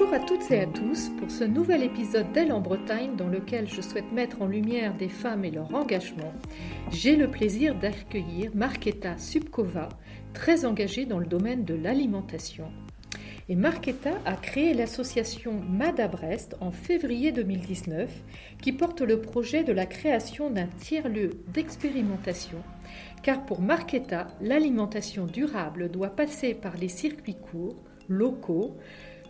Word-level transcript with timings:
Bonjour 0.00 0.14
à 0.14 0.20
toutes 0.20 0.52
et 0.52 0.60
à 0.60 0.66
tous 0.66 1.08
pour 1.18 1.28
ce 1.28 1.42
nouvel 1.42 1.82
épisode 1.82 2.30
d'Elle 2.30 2.52
en 2.52 2.60
Bretagne 2.60 3.16
dans 3.16 3.26
lequel 3.26 3.68
je 3.68 3.80
souhaite 3.80 4.12
mettre 4.12 4.40
en 4.40 4.46
lumière 4.46 4.94
des 4.96 5.08
femmes 5.08 5.44
et 5.44 5.50
leur 5.50 5.74
engagement. 5.74 6.32
J'ai 6.92 7.16
le 7.16 7.28
plaisir 7.28 7.74
d'accueillir 7.74 8.52
Marketa 8.54 9.18
Subkova, 9.18 9.88
très 10.34 10.64
engagée 10.64 11.04
dans 11.04 11.18
le 11.18 11.26
domaine 11.26 11.64
de 11.64 11.74
l'alimentation. 11.74 12.70
Et 13.48 13.56
Marketa 13.56 14.12
a 14.24 14.36
créé 14.36 14.72
l'association 14.72 15.60
MAD 15.68 15.98
à 15.98 16.06
Brest 16.06 16.54
en 16.60 16.70
février 16.70 17.32
2019 17.32 18.08
qui 18.62 18.72
porte 18.72 19.00
le 19.00 19.20
projet 19.20 19.64
de 19.64 19.72
la 19.72 19.86
création 19.86 20.48
d'un 20.48 20.68
tiers-lieu 20.78 21.30
d'expérimentation. 21.52 22.58
Car 23.24 23.44
pour 23.44 23.60
Marketa, 23.60 24.28
l'alimentation 24.40 25.26
durable 25.26 25.90
doit 25.90 26.14
passer 26.14 26.54
par 26.54 26.76
les 26.76 26.88
circuits 26.88 27.34
courts, 27.34 27.82
locaux, 28.08 28.76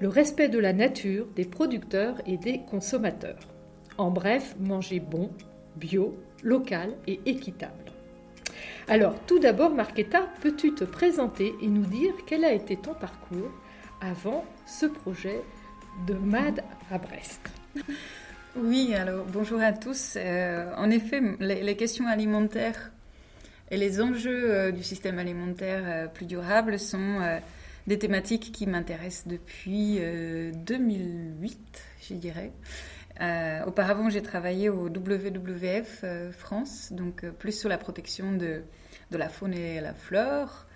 le 0.01 0.09
respect 0.09 0.49
de 0.49 0.59
la 0.59 0.73
nature, 0.73 1.27
des 1.35 1.45
producteurs 1.45 2.17
et 2.27 2.37
des 2.37 2.61
consommateurs. 2.61 3.41
En 3.97 4.11
bref, 4.11 4.55
manger 4.61 5.01
bon, 5.01 5.31
bio, 5.77 6.17
local 6.43 6.95
et 7.07 7.21
équitable. 7.27 7.93
Alors, 8.87 9.15
tout 9.27 9.39
d'abord, 9.39 9.75
Marquetta, 9.75 10.29
peux-tu 10.41 10.75
te 10.75 10.85
présenter 10.85 11.55
et 11.61 11.67
nous 11.67 11.85
dire 11.85 12.15
quel 12.27 12.45
a 12.45 12.53
été 12.53 12.77
ton 12.77 12.95
parcours 12.95 13.51
avant 14.01 14.45
ce 14.67 14.87
projet 14.87 15.43
de 16.07 16.15
MAD 16.15 16.63
à 16.91 16.99
Brest? 16.99 17.51
Oui, 18.57 18.95
alors 18.95 19.25
bonjour 19.27 19.61
à 19.61 19.73
tous. 19.73 20.15
Euh, 20.17 20.73
en 20.77 20.91
effet, 20.91 21.21
les, 21.39 21.77
questions 21.77 22.07
alimentaires 22.07 22.91
et 23.71 23.77
les 23.77 24.01
enjeux 24.01 24.51
euh, 24.51 24.73
du 24.73 24.83
système 24.83 25.19
alimentaire 25.19 25.83
euh, 25.87 26.07
plus 26.07 26.27
durable 26.27 26.79
sont 26.79 27.21
des 27.89 27.99
thématiques 27.99 28.53
qui 28.53 28.67
m'intéressent 28.69 29.27
depuis 29.27 29.99
2008, 29.99 31.59
je 32.09 32.15
dirais. 32.15 32.53
auparavant, 33.67 34.11
j'ai 34.11 34.23
travaillé 34.23 34.69
au 34.69 34.89
WWF 34.89 36.05
France, 36.33 36.93
donc 36.93 37.25
plus 37.39 37.59
sur 37.59 37.69
la 37.69 37.79
protection 37.79 38.33
de, 38.33 38.63
la 39.11 39.29
faune 39.29 39.55
et 39.55 39.81
la 39.81 39.95
flore. 39.95 40.69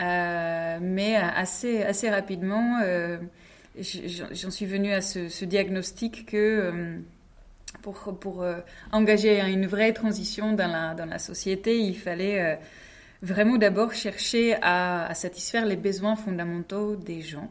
Euh, 0.00 0.78
mais 0.80 1.16
assez, 1.16 1.82
assez 1.82 2.08
rapidement, 2.08 2.80
euh, 2.82 3.18
j'en 3.78 4.50
suis 4.50 4.66
venue 4.66 4.92
à 4.92 5.00
ce, 5.00 5.44
diagnostic 5.44 6.26
que 6.26 6.36
euh, 6.36 6.98
pour, 7.82 8.16
pour 8.18 8.44
engager 8.90 9.40
une 9.40 9.66
vraie 9.66 9.92
transition 9.92 10.52
dans 10.52 10.70
la, 10.70 10.94
dans 10.94 11.06
la 11.06 11.18
société, 11.18 11.78
il 11.78 11.96
fallait 11.96 12.58
vraiment 13.22 13.56
d'abord 13.56 13.92
chercher 13.94 14.56
à, 14.62 15.12
satisfaire 15.14 15.64
les 15.64 15.76
besoins 15.76 16.16
fondamentaux 16.16 16.96
des 16.96 17.22
gens. 17.22 17.50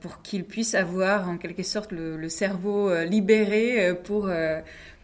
pour 0.00 0.22
qu'ils 0.22 0.44
puissent 0.44 0.74
avoir 0.74 1.28
en 1.28 1.36
quelque 1.36 1.62
sorte 1.62 1.92
le, 1.92 2.28
cerveau 2.28 2.92
libéré 3.04 3.94
pour, 4.04 4.28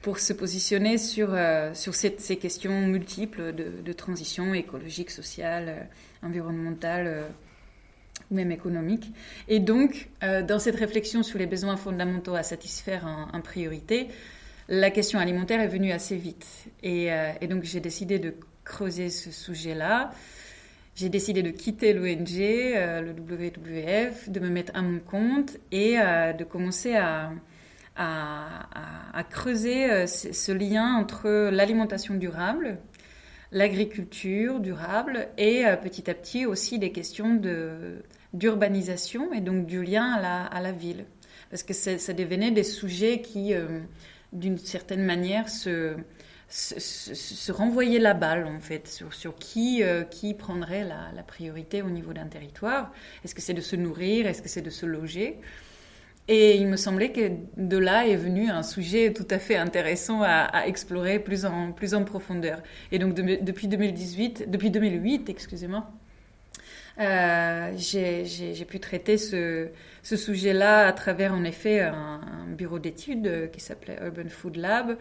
pour 0.02 0.18
se 0.18 0.32
positionner 0.32 0.98
sur, 0.98 1.30
euh, 1.32 1.74
sur 1.74 1.94
ces 1.94 2.36
questions 2.36 2.86
multiples 2.86 3.52
de, 3.52 3.92
transition 3.92 4.54
écologique, 4.54 5.10
sociale, 5.10 5.66
euh, 5.68 6.26
environnementale 6.26 7.06
euh, 7.06 7.28
ou 8.30 8.34
même 8.34 8.52
économique. 8.52 9.12
Et 9.48 9.58
donc, 9.58 10.10
dans 10.20 10.58
cette 10.58 10.76
réflexion 10.76 11.22
sur 11.22 11.38
les 11.38 11.46
besoins 11.46 11.76
fondamentaux 11.76 12.34
à 12.34 12.42
satisfaire 12.42 13.06
en, 13.32 13.40
priorité, 13.40 14.08
la 14.68 14.90
question 14.90 15.18
alimentaire 15.18 15.60
est 15.60 15.68
venue 15.68 15.92
assez 15.92 16.16
vite. 16.16 16.46
Et, 16.82 17.10
donc, 17.48 17.62
j'ai 17.62 17.80
décidé 17.80 18.18
de 18.18 18.34
creuser 18.68 19.10
ce 19.10 19.32
sujet-là. 19.32 20.12
J'ai 20.94 21.08
décidé 21.08 21.42
de 21.42 21.50
quitter 21.50 21.92
l'ONG, 21.92 22.38
le 22.38 23.12
WWF, 23.12 24.28
de 24.28 24.40
me 24.40 24.48
mettre 24.48 24.72
à 24.74 24.82
mon 24.82 24.98
compte 24.98 25.56
et 25.72 25.96
de 25.96 26.44
commencer 26.44 26.96
à, 26.96 27.30
à, 27.98 29.24
creuser 29.24 29.90
euh, 29.90 30.06
ce 30.06 30.52
lien 30.52 30.94
entre 30.94 31.50
l'alimentation 31.50 32.14
durable, 32.14 32.78
l'agriculture 33.50 34.60
durable 34.60 35.28
et 35.36 35.66
euh, 35.66 35.76
petit 35.76 36.08
à 36.10 36.14
petit 36.14 36.46
aussi 36.46 36.78
des 36.78 36.92
questions 36.92 37.34
de, 37.34 38.02
d'urbanisation 38.32 39.32
et 39.32 39.40
donc 39.40 39.66
du 39.66 39.82
lien 39.82 40.12
à 40.12 40.20
la, 40.20 40.44
à 40.44 40.60
la 40.60 40.72
ville. 40.72 41.04
Parce 41.50 41.62
que 41.62 41.72
ça 41.72 42.12
devenait 42.12 42.50
des 42.50 42.62
sujets 42.62 43.22
qui, 43.22 43.54
euh, 43.54 43.80
d'une 44.32 44.58
certaine 44.58 45.04
manière, 45.04 45.48
se, 45.48 45.94
se, 46.48 47.52
renvoyaient 47.52 47.98
la 47.98 48.14
balle 48.14 48.46
en 48.46 48.60
fait 48.60 48.88
sur, 48.88 49.12
sur 49.12 49.36
qui, 49.36 49.82
qui 50.10 50.34
prendrait 50.34 50.84
la, 50.84 51.12
la 51.14 51.22
priorité 51.22 51.82
au 51.82 51.90
niveau 51.90 52.12
d'un 52.12 52.26
territoire. 52.26 52.92
Est-ce 53.24 53.34
que 53.34 53.42
c'est 53.42 53.54
de 53.54 53.60
se 53.60 53.76
nourrir? 53.76 54.26
Est-ce 54.26 54.42
que 54.42 54.48
c'est 54.48 54.62
de 54.62 54.70
se 54.70 54.86
loger? 54.86 55.38
Et 56.28 56.56
il 56.56 56.66
me 56.66 56.76
semblait 56.76 57.10
que 57.10 57.30
de 57.56 57.78
là 57.78 58.06
est 58.06 58.16
venu 58.16 58.50
un 58.50 58.62
sujet 58.62 59.14
tout 59.14 59.26
à 59.30 59.38
fait 59.38 59.56
intéressant 59.56 60.22
à, 60.22 60.66
explorer 60.66 61.18
plus 61.18 61.46
en, 61.46 61.72
plus 61.72 61.94
en 61.94 62.04
profondeur. 62.04 62.62
Et 62.92 62.98
donc 62.98 63.14
depuis 63.14 63.66
2018, 63.66 64.50
depuis 64.50 64.70
2008, 64.70 65.30
excusez-moi, 65.30 65.90
euh, 66.98 67.72
j'ai 67.76 68.64
pu 68.64 68.80
traiter 68.80 69.18
ce, 69.18 69.68
sujet-là 70.02 70.86
à 70.86 70.92
travers 70.92 71.32
en 71.32 71.44
effet 71.44 71.80
un, 71.80 72.20
bureau 72.48 72.80
d'études 72.80 73.50
qui 73.52 73.60
s'appelait 73.60 73.98
Urban 74.02 74.28
Food 74.28 74.56
Lab 74.56 74.96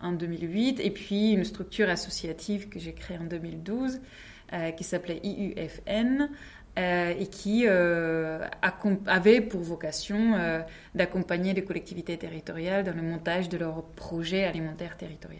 en 0.00 0.12
2008 0.12 0.80
et 0.80 0.90
puis 0.90 1.32
une 1.32 1.44
structure 1.44 1.90
associative 1.90 2.70
que 2.70 2.78
j'ai 2.78 2.94
créée 2.94 3.18
en 3.18 3.24
2012 3.24 4.00
euh, 4.54 4.70
qui 4.70 4.82
s'appelait 4.82 5.20
IUFN 5.22 6.30
euh, 6.78 7.14
et 7.18 7.26
qui 7.26 7.66
avait 7.66 9.40
pour 9.42 9.60
vocation 9.60 10.62
d'accompagner 10.94 11.52
les 11.52 11.64
collectivités 11.64 12.16
territoriales 12.16 12.84
dans 12.84 12.94
le 12.94 13.02
montage 13.02 13.50
de 13.50 13.58
leurs 13.58 13.82
projets 13.82 14.44
alimentaires 14.44 14.96
territoriaux. 14.96 15.38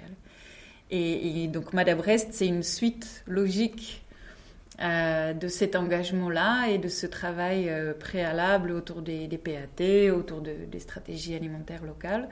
Et, 0.91 1.49
donc 1.49 1.73
Madame 1.73 1.97
Brest, 1.99 2.29
c'est 2.33 2.47
une 2.47 2.63
suite 2.63 3.25
logique 3.27 4.02
de 4.79 5.49
cet 5.49 5.77
engagement-là 5.77 6.69
et 6.69 6.79
de 6.79 6.89
ce 6.89 7.07
travail 7.07 7.71
préalable 8.01 8.73
autour 8.73 9.03
des, 9.03 9.29
PAT, 9.29 10.11
autour 10.11 10.41
des 10.41 10.79
stratégies 10.81 11.35
alimentaires 11.35 11.85
locales 11.85 12.29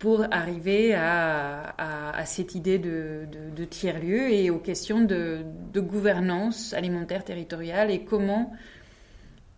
pour 0.00 0.24
arriver 0.30 0.94
à, 0.94 2.22
cette 2.24 2.54
idée 2.54 2.78
de, 2.78 3.64
tiers-lieu 3.66 4.32
et 4.32 4.50
aux 4.50 4.58
questions 4.58 5.02
de, 5.02 5.44
gouvernance 5.76 6.72
alimentaire 6.72 7.22
territoriale 7.22 7.90
et 7.90 8.02
comment 8.02 8.52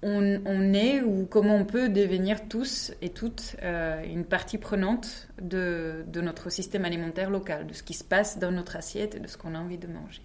on, 0.02 0.74
est 0.74 1.00
ou 1.00 1.26
comment 1.30 1.54
on 1.54 1.64
peut 1.64 1.88
devenir 1.88 2.48
tous 2.48 2.92
et 3.00 3.10
toutes 3.10 3.54
euh, 3.62 4.02
une 4.02 4.24
partie 4.24 4.58
prenante 4.58 5.28
de, 5.40 6.04
notre 6.16 6.50
système 6.50 6.84
alimentaire 6.84 7.30
local, 7.30 7.68
de 7.68 7.72
ce 7.72 7.84
qui 7.84 7.94
se 7.94 8.02
passe 8.02 8.40
dans 8.40 8.50
notre 8.50 8.74
assiette 8.74 9.14
et 9.14 9.20
de 9.20 9.28
ce 9.28 9.38
qu'on 9.38 9.54
a 9.54 9.58
envie 9.58 9.78
de 9.78 9.86
manger. 9.86 10.22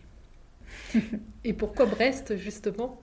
Et 1.43 1.53
pourquoi 1.53 1.85
Brest, 1.85 2.38
justement? 2.38 3.01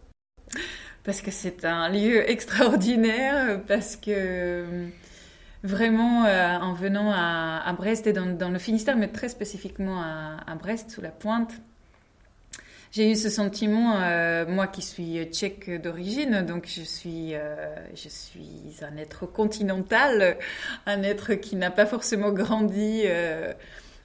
Parce 1.04 1.20
que 1.20 1.30
c'est 1.30 1.64
un 1.64 1.88
lieu 1.90 2.28
extraordinaire, 2.30 3.60
parce 3.66 3.96
que 3.96 4.88
vraiment 5.64 6.26
euh, 6.26 6.56
en 6.58 6.74
venant 6.74 7.10
à, 7.12 7.72
Brest 7.76 8.06
et 8.06 8.12
dans, 8.12 8.50
le 8.50 8.58
Finistère, 8.58 8.96
mais 8.96 9.08
très 9.08 9.28
spécifiquement 9.28 10.00
à, 10.00 10.54
Brest, 10.54 10.90
sous 10.90 11.00
la 11.00 11.10
pointe. 11.10 11.52
J'ai 12.92 13.10
eu 13.10 13.16
ce 13.16 13.28
sentiment, 13.28 13.96
euh, 14.00 14.46
moi 14.46 14.68
qui 14.68 14.80
suis 14.80 15.24
tchèque 15.24 15.82
d'origine, 15.82 16.42
donc 16.42 16.68
je 16.68 16.82
suis, 16.82 17.34
euh, 17.34 17.74
je 17.96 18.08
suis 18.08 18.76
un 18.82 18.96
être 18.96 19.26
continental, 19.26 20.38
un 20.86 21.02
être 21.02 21.34
qui 21.34 21.56
n'a 21.56 21.72
pas 21.72 21.86
forcément 21.86 22.30
grandi 22.30 23.02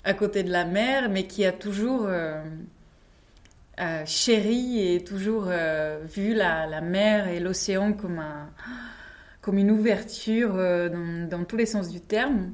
à 0.04 0.14
côté 0.14 0.44
de 0.44 0.52
la 0.52 0.66
mer, 0.66 1.10
mais 1.10 1.28
qui 1.28 1.46
a 1.46 1.52
toujours 1.52 2.08
chéri 4.06 4.94
et 4.94 5.04
toujours 5.04 5.50
vu 6.06 6.34
la, 6.34 6.82
mer 6.82 7.28
et 7.28 7.40
l'océan 7.40 7.94
comme 7.94 8.20
un 8.20 8.50
comme 9.42 9.58
une 9.58 9.72
ouverture 9.72 10.52
euh, 10.56 11.28
dans, 11.28 11.44
tous 11.44 11.58
les 11.58 11.66
sens 11.66 11.90
du 11.90 12.02
terme. 12.02 12.52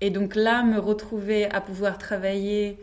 Et 0.00 0.10
donc 0.10 0.34
là, 0.34 0.62
me 0.62 0.78
retrouver 0.78 1.50
à 1.50 1.60
pouvoir 1.60 1.98
travailler 1.98 2.78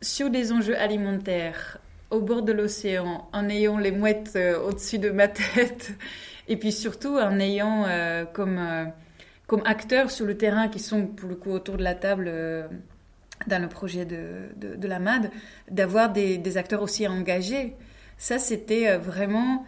sur 0.00 0.30
des 0.30 0.52
enjeux 0.52 0.76
alimentaires 0.76 1.78
au 2.10 2.20
bord 2.20 2.42
de 2.42 2.52
l'océan, 2.52 3.28
en 3.32 3.48
ayant 3.50 3.76
les 3.76 3.92
mouettes 3.92 4.32
euh, 4.36 4.58
au-dessus 4.60 4.98
de 4.98 5.10
ma 5.10 5.28
tête, 5.28 5.92
et 6.48 6.56
puis 6.56 6.72
surtout 6.72 7.18
en 7.18 7.38
ayant 7.38 7.84
euh, 7.86 8.24
comme, 8.24 8.60
comme 9.46 9.62
acteurs 9.66 10.10
sur 10.10 10.24
le 10.24 10.36
terrain 10.36 10.68
qui 10.68 10.78
sont 10.78 11.06
pour 11.06 11.28
le 11.28 11.36
coup 11.36 11.50
autour 11.50 11.76
de 11.76 11.84
la 11.84 11.94
table 11.94 12.32
dans 13.46 13.62
le 13.62 13.68
projet 13.68 14.04
de, 14.04 14.48
de, 14.56 14.88
la 14.88 14.98
MAD, 14.98 15.30
d'avoir 15.70 16.12
des, 16.12 16.38
des, 16.38 16.56
acteurs 16.56 16.82
aussi 16.82 17.06
engagés. 17.06 17.76
Ça, 18.18 18.38
c'était 18.38 18.96
vraiment 18.96 19.64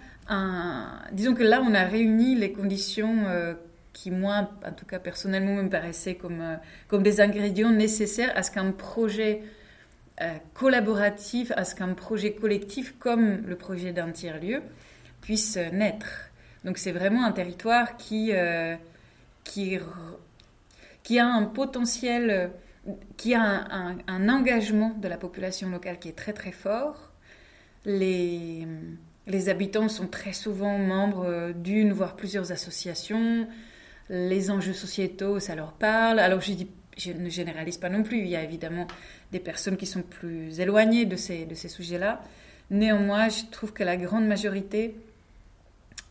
disons 1.13 1.35
que 1.35 1.43
là, 1.43 1.63
on 1.65 1.75
a 1.75 1.85
réuni 1.85 2.35
les 2.35 2.53
conditions 2.53 3.27
euh, 3.27 3.55
qui, 3.93 4.11
moi, 4.11 4.51
en 4.65 4.73
tout 4.73 4.87
cas 4.87 4.99
personnellement, 4.99 5.63
me 5.63 5.69
paraissaient 5.69 6.15
comme, 6.15 6.41
euh, 6.41 6.57
comme 6.89 7.03
des 7.03 7.21
ingrédients 7.21 7.71
nécessaires 7.71 8.33
à 8.37 8.43
ce 8.43 8.51
qu'un 8.51 8.71
projet 8.71 9.43
euh, 10.21 10.35
collaboratif, 10.55 11.53
à 11.57 11.65
ce 11.65 11.75
qu'un 11.75 11.95
projet 11.95 12.33
collectif 12.33 12.95
comme 12.99 13.43
le 13.47 13.57
projet 13.57 13.93
d'un 13.93 14.11
tiers-lieu 14.13 14.63
puisse 15.21 15.57
naître. 15.57 16.31
Donc 16.65 16.79
c'est 16.79 16.93
vraiment 16.93 17.25
un 17.25 17.33
territoire 17.33 17.97
qui, 17.97 18.33
qui, 19.45 19.79
qui 21.03 21.19
a 21.19 21.27
un 21.27 21.45
potentiel, 21.45 22.51
qui 23.17 23.35
a 23.35 23.67
un, 24.07 24.29
engagement 24.29 24.91
de 25.01 25.09
la 25.09 25.17
population 25.17 25.69
locale 25.71 25.99
qui 25.99 26.09
est 26.09 26.17
très 26.17 26.33
très 26.33 26.53
fort. 26.53 27.11
Les, 27.85 28.67
habitants 29.49 29.89
sont 29.89 30.07
très 30.07 30.33
souvent 30.33 30.79
membres 30.79 31.53
d'une, 31.53 31.93
voire 31.93 32.17
plusieurs 32.17 32.53
associations. 32.53 33.47
Les 34.09 34.51
enjeux 34.51 34.73
sociétaux, 34.73 35.41
ça 35.41 35.55
leur 35.55 35.73
parle. 35.73 36.19
Alors 36.19 36.41
je, 36.41 37.13
ne 37.13 37.31
généralise 37.31 37.79
pas 37.79 37.89
non 37.89 38.03
plus. 38.03 38.19
Il 38.19 38.29
y 38.29 38.37
a 38.37 38.43
évidemment 38.43 38.87
des 39.33 39.41
personnes 39.41 39.77
qui 39.77 39.87
sont 39.87 40.03
plus 40.03 40.61
éloignées 40.61 41.07
de 41.07 41.17
ces, 41.17 41.47
de 41.47 41.55
ces 41.55 41.69
sujets-là. 41.69 42.23
Néanmoins, 42.71 43.29
je 43.29 43.43
trouve 43.51 43.73
que 43.73 43.83
la 43.83 43.97
grande 43.97 44.27
majorité 44.27 44.95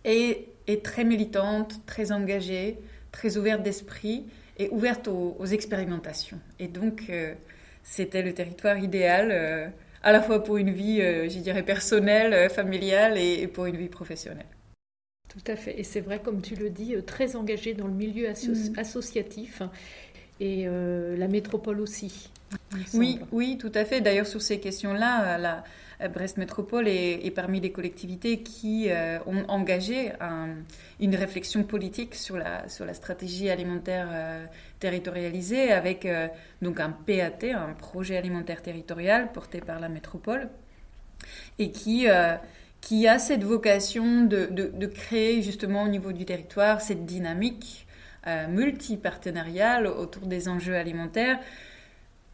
est 0.06 0.84
très 0.84 1.04
militante, 1.04 1.82
très 1.86 2.12
engagée, 2.12 2.78
très 3.12 3.38
ouverte 3.38 3.64
d'esprit 3.64 4.26
et 4.60 4.70
ouverte 4.70 5.08
aux, 5.08 5.46
expérimentations. 5.46 6.40
Et 6.60 6.68
donc, 6.68 7.06
euh, 7.10 7.34
c'était 7.82 8.22
le 8.22 8.34
territoire 8.34 8.78
idéal, 8.78 9.30
euh, 9.32 9.68
à 10.04 10.12
la 10.12 10.22
fois 10.22 10.44
pour 10.44 10.58
une 10.58 10.70
vie, 10.70 11.02
euh, 11.02 11.30
je 11.30 11.40
dirais, 11.40 11.64
personnelle, 11.64 12.50
familiale 12.50 13.18
et, 13.18 13.48
pour 13.48 13.66
une 13.66 13.78
vie 13.78 13.88
professionnelle. 13.88 14.46
Tout 15.30 15.52
à 15.52 15.56
fait. 15.56 15.80
Et 15.80 15.84
c'est 15.84 16.02
vrai, 16.02 16.20
comme 16.20 16.42
tu 16.42 16.56
le 16.56 16.70
dis, 16.70 16.96
très 17.06 17.36
engagé 17.36 17.74
dans 17.74 17.88
le 17.88 17.94
milieu 17.94 18.28
mm. 18.30 18.78
associatif 18.78 19.62
et 20.40 20.66
la 20.66 21.28
métropole 21.28 21.82
aussi. 21.82 22.30
Oui, 22.96 23.20
oui, 23.32 23.58
tout 23.60 23.72
à 23.76 23.86
fait. 23.86 24.02
D'ailleurs, 24.02 24.26
sur 24.26 24.42
ces 24.42 24.60
questions-là, 24.60 25.38
la, 25.38 25.64
Brest 26.08 26.38
Métropole 26.38 26.88
est, 26.88 27.30
parmi 27.36 27.60
les 27.60 27.74
collectivités 27.74 28.42
qui 28.42 28.90
euh, 28.90 29.20
ont 29.26 29.44
engagé 29.50 30.14
une 31.02 31.16
réflexion 31.16 31.64
politique 31.64 32.16
sur 32.16 32.38
la, 32.38 32.70
sur 32.70 32.86
la 32.86 32.94
stratégie 32.94 33.50
alimentaire 33.50 34.08
euh, 34.10 34.46
territorialisée 34.80 35.74
avec 35.74 36.06
euh, 36.06 36.30
donc 36.62 36.80
un 36.80 36.92
PAT, 36.92 37.52
un 37.54 37.74
projet 37.74 38.16
alimentaire 38.16 38.62
territorial 38.62 39.34
porté 39.34 39.60
par 39.60 39.82
la 39.82 39.90
métropole 39.90 40.48
et 41.58 41.72
qui, 41.72 42.08
qui 42.80 43.08
a 43.08 43.20
cette 43.20 43.44
vocation 43.44 44.24
de, 44.24 44.46
de, 44.46 44.86
créer 44.86 45.42
justement 45.42 45.84
au 45.84 45.90
niveau 45.90 46.14
du 46.14 46.24
territoire 46.24 46.80
cette 46.80 47.06
dynamique 47.06 47.86
multipartenariale 48.48 49.86
autour 49.86 50.28
des 50.28 50.48
enjeux 50.48 50.78
alimentaires 50.78 51.40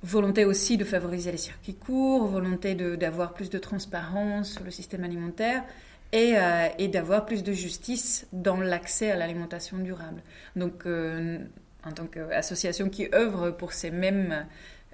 volonté 0.05 0.45
aussi 0.45 0.77
de 0.77 0.83
favoriser 0.83 1.31
les 1.31 1.37
circuits 1.37 1.73
courts, 1.73 2.27
volonté 2.27 2.75
d'avoir 2.75 3.33
plus 3.33 3.49
de 3.49 3.57
transparence 3.57 4.53
sur 4.53 4.63
le 4.63 4.71
système 4.71 5.03
alimentaire 5.03 5.63
et, 6.11 6.33
euh, 6.37 6.67
et 6.77 6.87
d'avoir 6.87 7.25
plus 7.25 7.43
de 7.43 7.51
justice 7.51 8.27
dans 8.31 8.57
l'accès 8.57 9.09
à 9.11 9.15
l'alimentation 9.15 9.77
durable. 9.79 10.21
Donc, 10.55 10.85
euh, 10.85 11.39
en 11.83 11.91
tant 11.91 12.05
qu'association 12.05 12.89
qui 12.89 13.07
œuvre 13.13 13.49
pour 13.49 13.73
ces 13.73 13.89
mêmes 13.89 14.45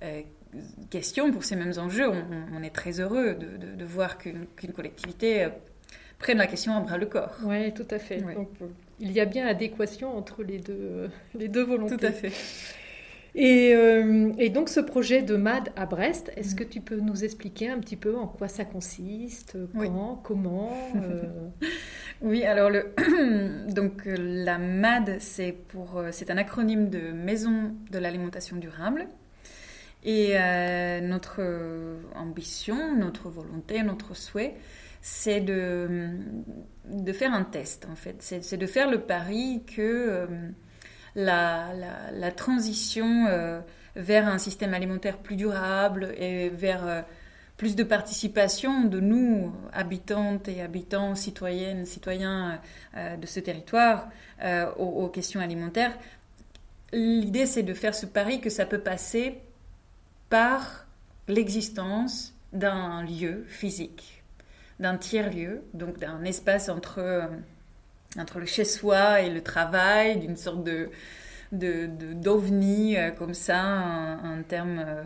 euh, 0.02 0.22
questions, 0.90 1.32
pour 1.32 1.44
ces 1.44 1.58
mêmes 1.58 1.74
enjeux, 1.78 2.10
on, 2.54 2.64
est 2.64 2.74
très 2.74 3.02
heureux 3.02 3.36
de, 3.36 3.76
de, 3.76 3.86
voir 3.86 4.18
qu'une 4.18 4.74
collectivité 4.74 5.48
prenne 6.20 6.38
la 6.38 6.48
question 6.48 6.76
à 6.76 6.80
bras 6.80 6.98
le 6.98 7.06
corps. 7.06 7.36
Oui, 7.44 7.74
tout 7.74 7.88
à 7.90 8.00
fait. 8.00 8.22
Donc, 8.22 8.50
il 9.00 9.12
y 9.12 9.20
a 9.20 9.26
bien 9.26 9.48
adéquation 9.48 10.16
entre 10.16 10.44
les 10.44 10.60
deux, 10.60 11.10
les 11.34 11.48
deux 11.48 11.64
volontés. 11.64 11.98
Tout 11.98 12.06
à 12.06 12.12
fait. 12.12 12.32
Euh, 13.38 14.34
et, 14.38 14.50
donc 14.50 14.68
ce 14.68 14.82
projet 14.82 15.22
de 15.22 15.38
MAD 15.38 15.70
à 15.76 15.86
Brest, 15.86 16.32
est-ce 16.36 16.54
que 16.54 16.64
tu 16.64 16.82
peux 16.82 17.00
nous 17.00 17.24
expliquer 17.24 17.70
un 17.70 17.80
petit 17.80 17.96
peu 17.96 18.18
en 18.18 18.28
quoi 18.28 18.48
ça 18.48 18.66
consiste, 18.66 19.58
quand, 19.78 20.20
comment 20.24 20.72
euh? 20.96 21.22
Oui, 22.22 22.44
alors 22.44 22.70
le 22.70 22.94
donc 23.74 24.04
la 24.06 24.58
MAD 24.58 25.18
c'est 25.20 25.54
pour 25.54 25.98
euh, 25.98 26.10
c'est 26.12 26.30
un 26.30 26.38
acronyme 26.38 26.90
de 26.90 27.12
Maison 27.12 27.74
de 27.90 28.00
l'alimentation 28.00 28.58
durable. 28.58 29.08
Et 30.04 30.34
notre 31.04 31.42
ambition, 32.16 32.98
notre 32.98 33.30
volonté, 33.30 33.84
notre 33.84 34.16
souhait, 34.16 34.56
c'est 35.00 35.42
de, 35.42 36.10
de 36.90 37.14
faire 37.14 37.36
un 37.36 37.44
test 37.44 37.88
en 37.92 37.96
fait. 37.96 38.16
C'est 38.20 38.58
de 38.58 38.66
faire 38.66 38.90
le 38.90 39.02
pari 39.02 39.62
que 39.68 40.26
la, 41.16 42.32
transition 42.36 43.26
euh, 43.28 43.60
vers 43.96 44.28
un 44.28 44.38
système 44.38 44.74
alimentaire 44.74 45.18
plus 45.18 45.36
durable 45.36 46.14
et 46.18 46.50
vers 46.50 46.88
euh, 46.88 47.02
plus 47.58 47.76
de 47.76 47.84
participation 47.84 48.86
de 48.86 49.00
nous, 49.00 49.54
habitantes 49.74 50.48
et 50.48 50.62
habitants, 50.62 51.16
citoyennes, 51.16 51.86
citoyens 51.86 52.60
euh, 52.98 53.18
de 53.18 53.26
ce 53.26 53.40
territoire, 53.40 54.10
aux, 54.80 55.08
questions 55.10 55.40
alimentaires. 55.40 55.96
L'idée, 56.94 57.46
c'est 57.46 57.62
de 57.62 57.76
faire 57.76 57.94
ce 57.94 58.08
pari 58.08 58.42
que 58.42 58.50
ça 58.50 58.66
peut 58.66 58.80
passer 58.80 59.38
par 60.30 60.88
l'existence 61.28 62.34
d'un 62.52 63.04
lieu 63.04 63.46
physique, 63.48 64.24
d'un 64.80 64.98
tiers-lieu, 64.98 65.62
donc 65.76 66.00
d'un 66.00 66.24
espace 66.24 66.70
entre 66.70 67.30
entre 68.20 68.40
le 68.40 68.46
chez-soi 68.46 69.22
et 69.22 69.30
le 69.30 69.42
travail, 69.42 70.20
d'une 70.20 70.38
sorte 70.38 70.64
de 70.64 70.90
d'ovni 71.52 72.98
euh, 72.98 73.12
comme 73.12 73.34
ça, 73.34 73.62
un, 73.62 74.42
terme, 74.48 74.84
euh, 74.86 75.04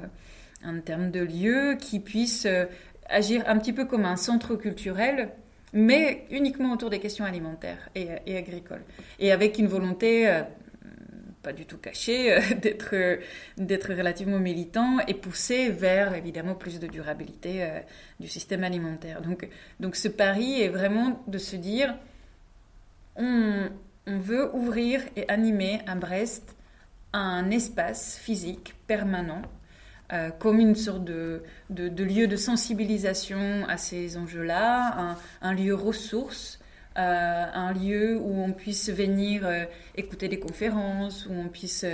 un 0.64 0.80
terme 0.80 1.12
de 1.12 1.22
lieu 1.22 1.76
qui 1.80 2.00
puisse 2.00 2.46
euh, 2.46 2.66
agir 3.10 3.44
un 3.48 3.58
petit 3.58 3.74
peu 3.74 3.86
comme 3.86 4.06
un 4.06 4.16
centre 4.16 4.56
culturel, 4.56 5.30
mais 5.74 6.26
uniquement 6.30 6.74
autour 6.74 6.90
des 6.90 7.00
questions 7.00 7.26
alimentaires 7.26 7.90
et, 7.96 8.08
et 8.26 8.38
agricoles. 8.38 8.84
Et 9.20 9.32
avec 9.32 9.58
une 9.58 9.68
volonté 9.68 10.44
pas 11.42 11.54
du 11.54 11.66
tout 11.68 11.78
cachée 11.78 12.40
d'être 12.62 13.20
d'être 13.58 13.94
relativement 13.94 14.40
militant 14.40 14.98
et 15.08 15.14
poussé 15.14 15.70
vers 15.70 16.16
évidemment 16.16 16.56
plus 16.56 16.80
de 16.80 16.88
durabilité 16.88 17.68
du 18.20 18.28
système 18.28 18.64
alimentaire. 18.64 19.22
Donc, 19.22 19.48
donc 19.80 19.96
ce 19.96 20.08
pari 20.08 20.62
est 20.62 20.70
vraiment 20.70 21.24
de 21.28 21.38
se 21.38 21.56
dire 21.56 21.96
on, 23.16 23.70
veut 24.08 24.56
ouvrir 24.56 25.02
et 25.16 25.28
animer 25.30 25.82
à 25.88 25.96
Brest 25.96 26.56
un 27.12 27.50
espace 27.50 28.18
physique 28.18 28.76
permanent 28.86 29.42
euh, 30.14 30.30
comme 30.30 30.60
une 30.60 30.76
sorte 30.76 31.04
de, 31.04 31.42
lieu 31.70 32.28
de 32.28 32.36
sensibilisation 32.36 33.66
à 33.68 33.78
ces 33.78 34.18
enjeux-là, 34.18 35.18
un, 35.42 35.54
lieu 35.54 35.74
ressource, 35.74 36.60
euh, 37.00 37.46
un 37.52 37.74
lieu 37.74 38.20
où 38.20 38.40
on 38.44 38.52
puisse 38.52 38.92
venir 38.92 39.48
euh, 39.48 39.64
écouter 39.96 40.28
des 40.28 40.38
conférences, 40.40 41.26
où 41.26 41.34
on 41.34 41.48
puisse 41.48 41.86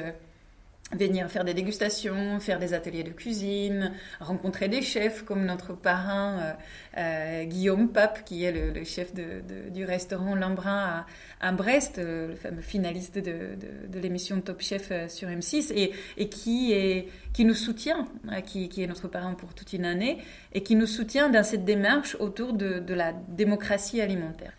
venir 0.93 1.29
faire 1.29 1.43
des 1.43 1.53
dégustations, 1.53 2.39
faire 2.39 2.59
des 2.59 2.73
ateliers 2.73 3.03
de 3.03 3.11
cuisine, 3.11 3.93
rencontrer 4.19 4.67
des 4.67 4.81
chefs 4.81 5.23
comme 5.23 5.45
notre 5.45 5.73
parrain 5.73 6.39
euh, 6.39 6.53
euh, 6.97 7.43
Guillaume 7.45 7.89
Pape, 7.89 8.25
qui 8.25 8.43
est 8.43 8.51
le, 8.51 8.83
chef 8.83 9.13
du 9.13 9.85
restaurant 9.85 10.35
L'Embrun 10.35 11.05
à, 11.39 11.51
Brest, 11.53 11.97
euh, 11.97 12.29
le 12.29 12.35
fameux 12.35 12.61
finaliste 12.61 13.17
de, 13.17 13.99
l'émission 13.99 14.41
Top 14.41 14.61
Chef 14.61 14.91
sur 15.09 15.29
M6, 15.29 15.71
et, 15.73 16.29
qui, 16.29 17.45
nous 17.45 17.53
soutient, 17.53 18.07
qui, 18.45 18.69
qui, 18.69 18.83
est 18.83 18.87
notre 18.87 19.07
parrain 19.07 19.33
pour 19.33 19.53
toute 19.53 19.73
une 19.73 19.85
année, 19.85 20.17
et 20.53 20.63
qui 20.63 20.75
nous 20.75 20.87
soutient 20.87 21.29
dans 21.29 21.43
cette 21.43 21.65
démarche 21.65 22.15
autour 22.19 22.53
de, 22.53 22.93
la 22.93 23.13
démocratie 23.13 24.01
alimentaire. 24.01 24.53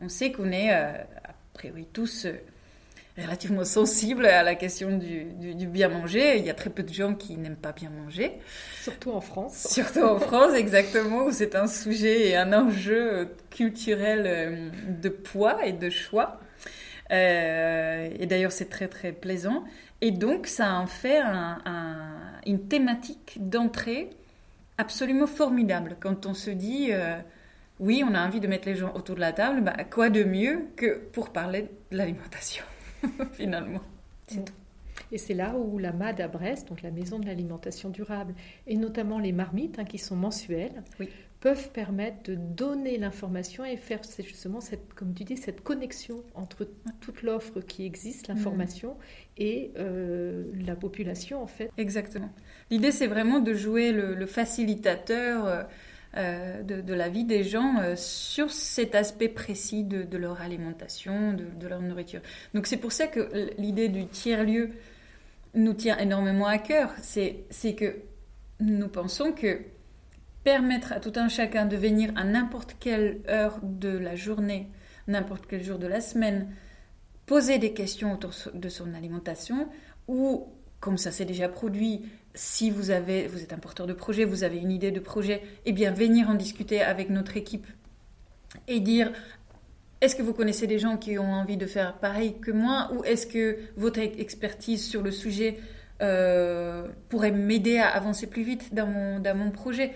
On 0.00 0.08
sait 0.08 0.32
qu'on 0.32 0.52
est, 0.52 0.70
a 0.70 1.06
priori 1.54 1.86
tous 1.92 2.26
relativement 3.24 3.64
sensible 3.64 4.26
à 4.26 4.42
la 4.42 4.54
question 4.54 4.96
du, 4.96 5.24
du, 5.54 5.66
bien 5.66 5.88
manger. 5.88 6.38
Il 6.38 6.44
y 6.44 6.50
a 6.50 6.54
très 6.54 6.70
peu 6.70 6.82
de 6.82 6.92
gens 6.92 7.14
qui 7.14 7.36
n'aiment 7.36 7.56
pas 7.56 7.72
bien 7.72 7.90
manger. 7.90 8.38
Surtout 8.82 9.12
en 9.12 9.20
France. 9.20 9.66
Surtout 9.70 10.02
en 10.02 10.18
France, 10.18 10.54
exactement, 10.54 11.24
où 11.24 11.32
c'est 11.32 11.54
un 11.54 11.66
sujet 11.66 12.28
et 12.28 12.36
un 12.36 12.52
enjeu 12.52 13.34
culturel 13.50 14.24
euh, 14.26 14.70
de 15.00 15.08
poids 15.08 15.64
et 15.66 15.72
de 15.72 15.90
choix. 15.90 16.40
Euh, 17.10 18.08
et 18.18 18.26
d'ailleurs, 18.26 18.52
c'est 18.52 18.68
très 18.68 18.88
très 18.88 19.12
plaisant. 19.12 19.64
Et 20.00 20.10
donc, 20.10 20.46
ça 20.46 20.74
en 20.74 20.86
fait 20.86 21.18
un, 21.18 21.58
une 22.46 22.68
thématique 22.68 23.38
d'entrée 23.40 24.10
absolument 24.78 25.26
formidable. 25.26 25.96
Quand 26.00 26.26
on 26.26 26.34
se 26.34 26.50
dit, 26.50 26.88
euh, 26.92 27.18
oui, 27.80 28.04
on 28.08 28.14
a 28.14 28.24
envie 28.24 28.40
de 28.40 28.46
mettre 28.46 28.68
les 28.68 28.76
gens 28.76 28.92
autour 28.94 29.16
de 29.16 29.20
la 29.20 29.32
table, 29.32 29.60
bah, 29.60 29.76
quoi 29.90 30.08
de 30.08 30.24
mieux 30.24 30.68
que 30.76 30.98
pour 31.12 31.30
parler 31.30 31.68
de 31.90 31.96
l'alimentation? 31.96 32.64
finalement. 33.32 33.80
Et 35.10 35.18
c'est 35.18 35.34
là 35.34 35.56
où 35.56 35.78
la 35.78 35.92
MAD 35.92 36.20
à 36.20 36.28
Brest, 36.28 36.68
donc 36.68 36.82
la 36.82 36.90
Maison 36.90 37.18
de 37.18 37.26
l'alimentation 37.26 37.88
durable, 37.88 38.34
et 38.66 38.76
notamment 38.76 39.18
les 39.18 39.32
marmites, 39.32 39.78
hein, 39.78 39.84
qui 39.84 39.98
sont 39.98 40.16
mensuelles, 40.16 40.82
peuvent 41.40 41.70
permettre 41.70 42.24
de 42.24 42.34
donner 42.34 42.98
l'information 42.98 43.64
et 43.64 43.76
faire 43.76 44.00
justement, 44.18 44.60
cette, 44.60 44.92
comme 44.94 45.14
tu 45.14 45.24
dis, 45.24 45.36
cette 45.36 45.62
connexion 45.62 46.24
entre 46.34 46.68
toute 47.00 47.22
l'offre 47.22 47.60
qui 47.60 47.86
existe, 47.86 48.28
l'information, 48.28 48.92
mm. 48.92 48.94
et 49.38 49.70
euh, 49.78 50.44
la 50.66 50.74
population, 50.74 51.42
en 51.42 51.46
fait. 51.46 51.70
Exactement. 51.78 52.30
L'idée, 52.70 52.90
c'est 52.90 53.06
vraiment 53.06 53.38
de 53.40 53.54
jouer 53.54 53.92
le, 53.92 54.26
facilitateur. 54.26 55.46
Euh, 55.46 55.62
de, 56.18 56.94
la 56.94 57.08
vie 57.08 57.24
des 57.24 57.44
gens 57.44 57.94
sur 57.96 58.50
cet 58.50 58.94
aspect 58.94 59.28
précis 59.28 59.84
de, 59.84 60.16
leur 60.16 60.40
alimentation, 60.40 61.32
de, 61.32 61.66
leur 61.68 61.80
nourriture. 61.80 62.20
Donc 62.54 62.66
c'est 62.66 62.76
pour 62.76 62.92
ça 62.92 63.06
que 63.06 63.52
l'idée 63.56 63.88
du 63.88 64.06
tiers-lieu 64.06 64.70
nous 65.54 65.74
tient 65.74 65.96
énormément 65.98 66.46
à 66.46 66.58
cœur. 66.58 66.92
C'est 67.00 67.74
que 67.76 67.96
nous 68.60 68.88
pensons 68.88 69.32
que 69.32 69.60
permettre 70.44 70.92
à 70.92 71.00
tout 71.00 71.12
un 71.16 71.28
chacun 71.28 71.66
de 71.66 71.76
venir 71.76 72.10
à 72.16 72.24
n'importe 72.24 72.76
quelle 72.80 73.20
heure 73.28 73.58
de 73.62 73.96
la 73.96 74.14
journée, 74.16 74.68
n'importe 75.06 75.46
quel 75.46 75.62
jour 75.62 75.78
de 75.78 75.86
la 75.86 76.00
semaine, 76.00 76.48
poser 77.26 77.58
des 77.58 77.72
questions 77.74 78.14
autour 78.14 78.32
de 78.54 78.68
son 78.68 78.94
alimentation 78.94 79.68
ou, 80.06 80.48
comme 80.80 80.98
ça 80.98 81.10
s'est 81.10 81.24
déjà 81.24 81.48
produit, 81.48 82.02
si 82.34 82.70
vous, 82.70 82.90
avez, 82.90 83.26
vous 83.26 83.42
êtes 83.42 83.52
un 83.52 83.58
porteur 83.58 83.86
de 83.86 83.92
projet, 83.92 84.24
vous 84.24 84.44
avez 84.44 84.58
une 84.58 84.70
idée 84.70 84.90
de 84.90 85.00
projet, 85.00 85.42
eh 85.66 85.72
bien 85.72 85.90
venir 85.90 86.30
en 86.30 86.34
discuter 86.34 86.82
avec 86.82 87.10
notre 87.10 87.36
équipe 87.36 87.66
et 88.68 88.80
dire 88.80 89.12
est-ce 90.00 90.14
que 90.14 90.22
vous 90.22 90.32
connaissez 90.32 90.66
des 90.66 90.78
gens 90.78 90.96
qui 90.96 91.18
ont 91.18 91.32
envie 91.32 91.56
de 91.56 91.66
faire 91.66 91.94
pareil 91.94 92.36
que 92.40 92.52
moi 92.52 92.90
ou 92.94 93.02
est-ce 93.02 93.26
que 93.26 93.58
votre 93.76 93.98
expertise 93.98 94.86
sur 94.86 95.02
le 95.02 95.10
sujet 95.10 95.58
euh, 96.00 96.86
pourrait 97.08 97.32
m'aider 97.32 97.78
à 97.78 97.88
avancer 97.88 98.28
plus 98.28 98.44
vite 98.44 98.72
dans 98.72 98.86
mon, 98.86 99.50
projet? 99.50 99.92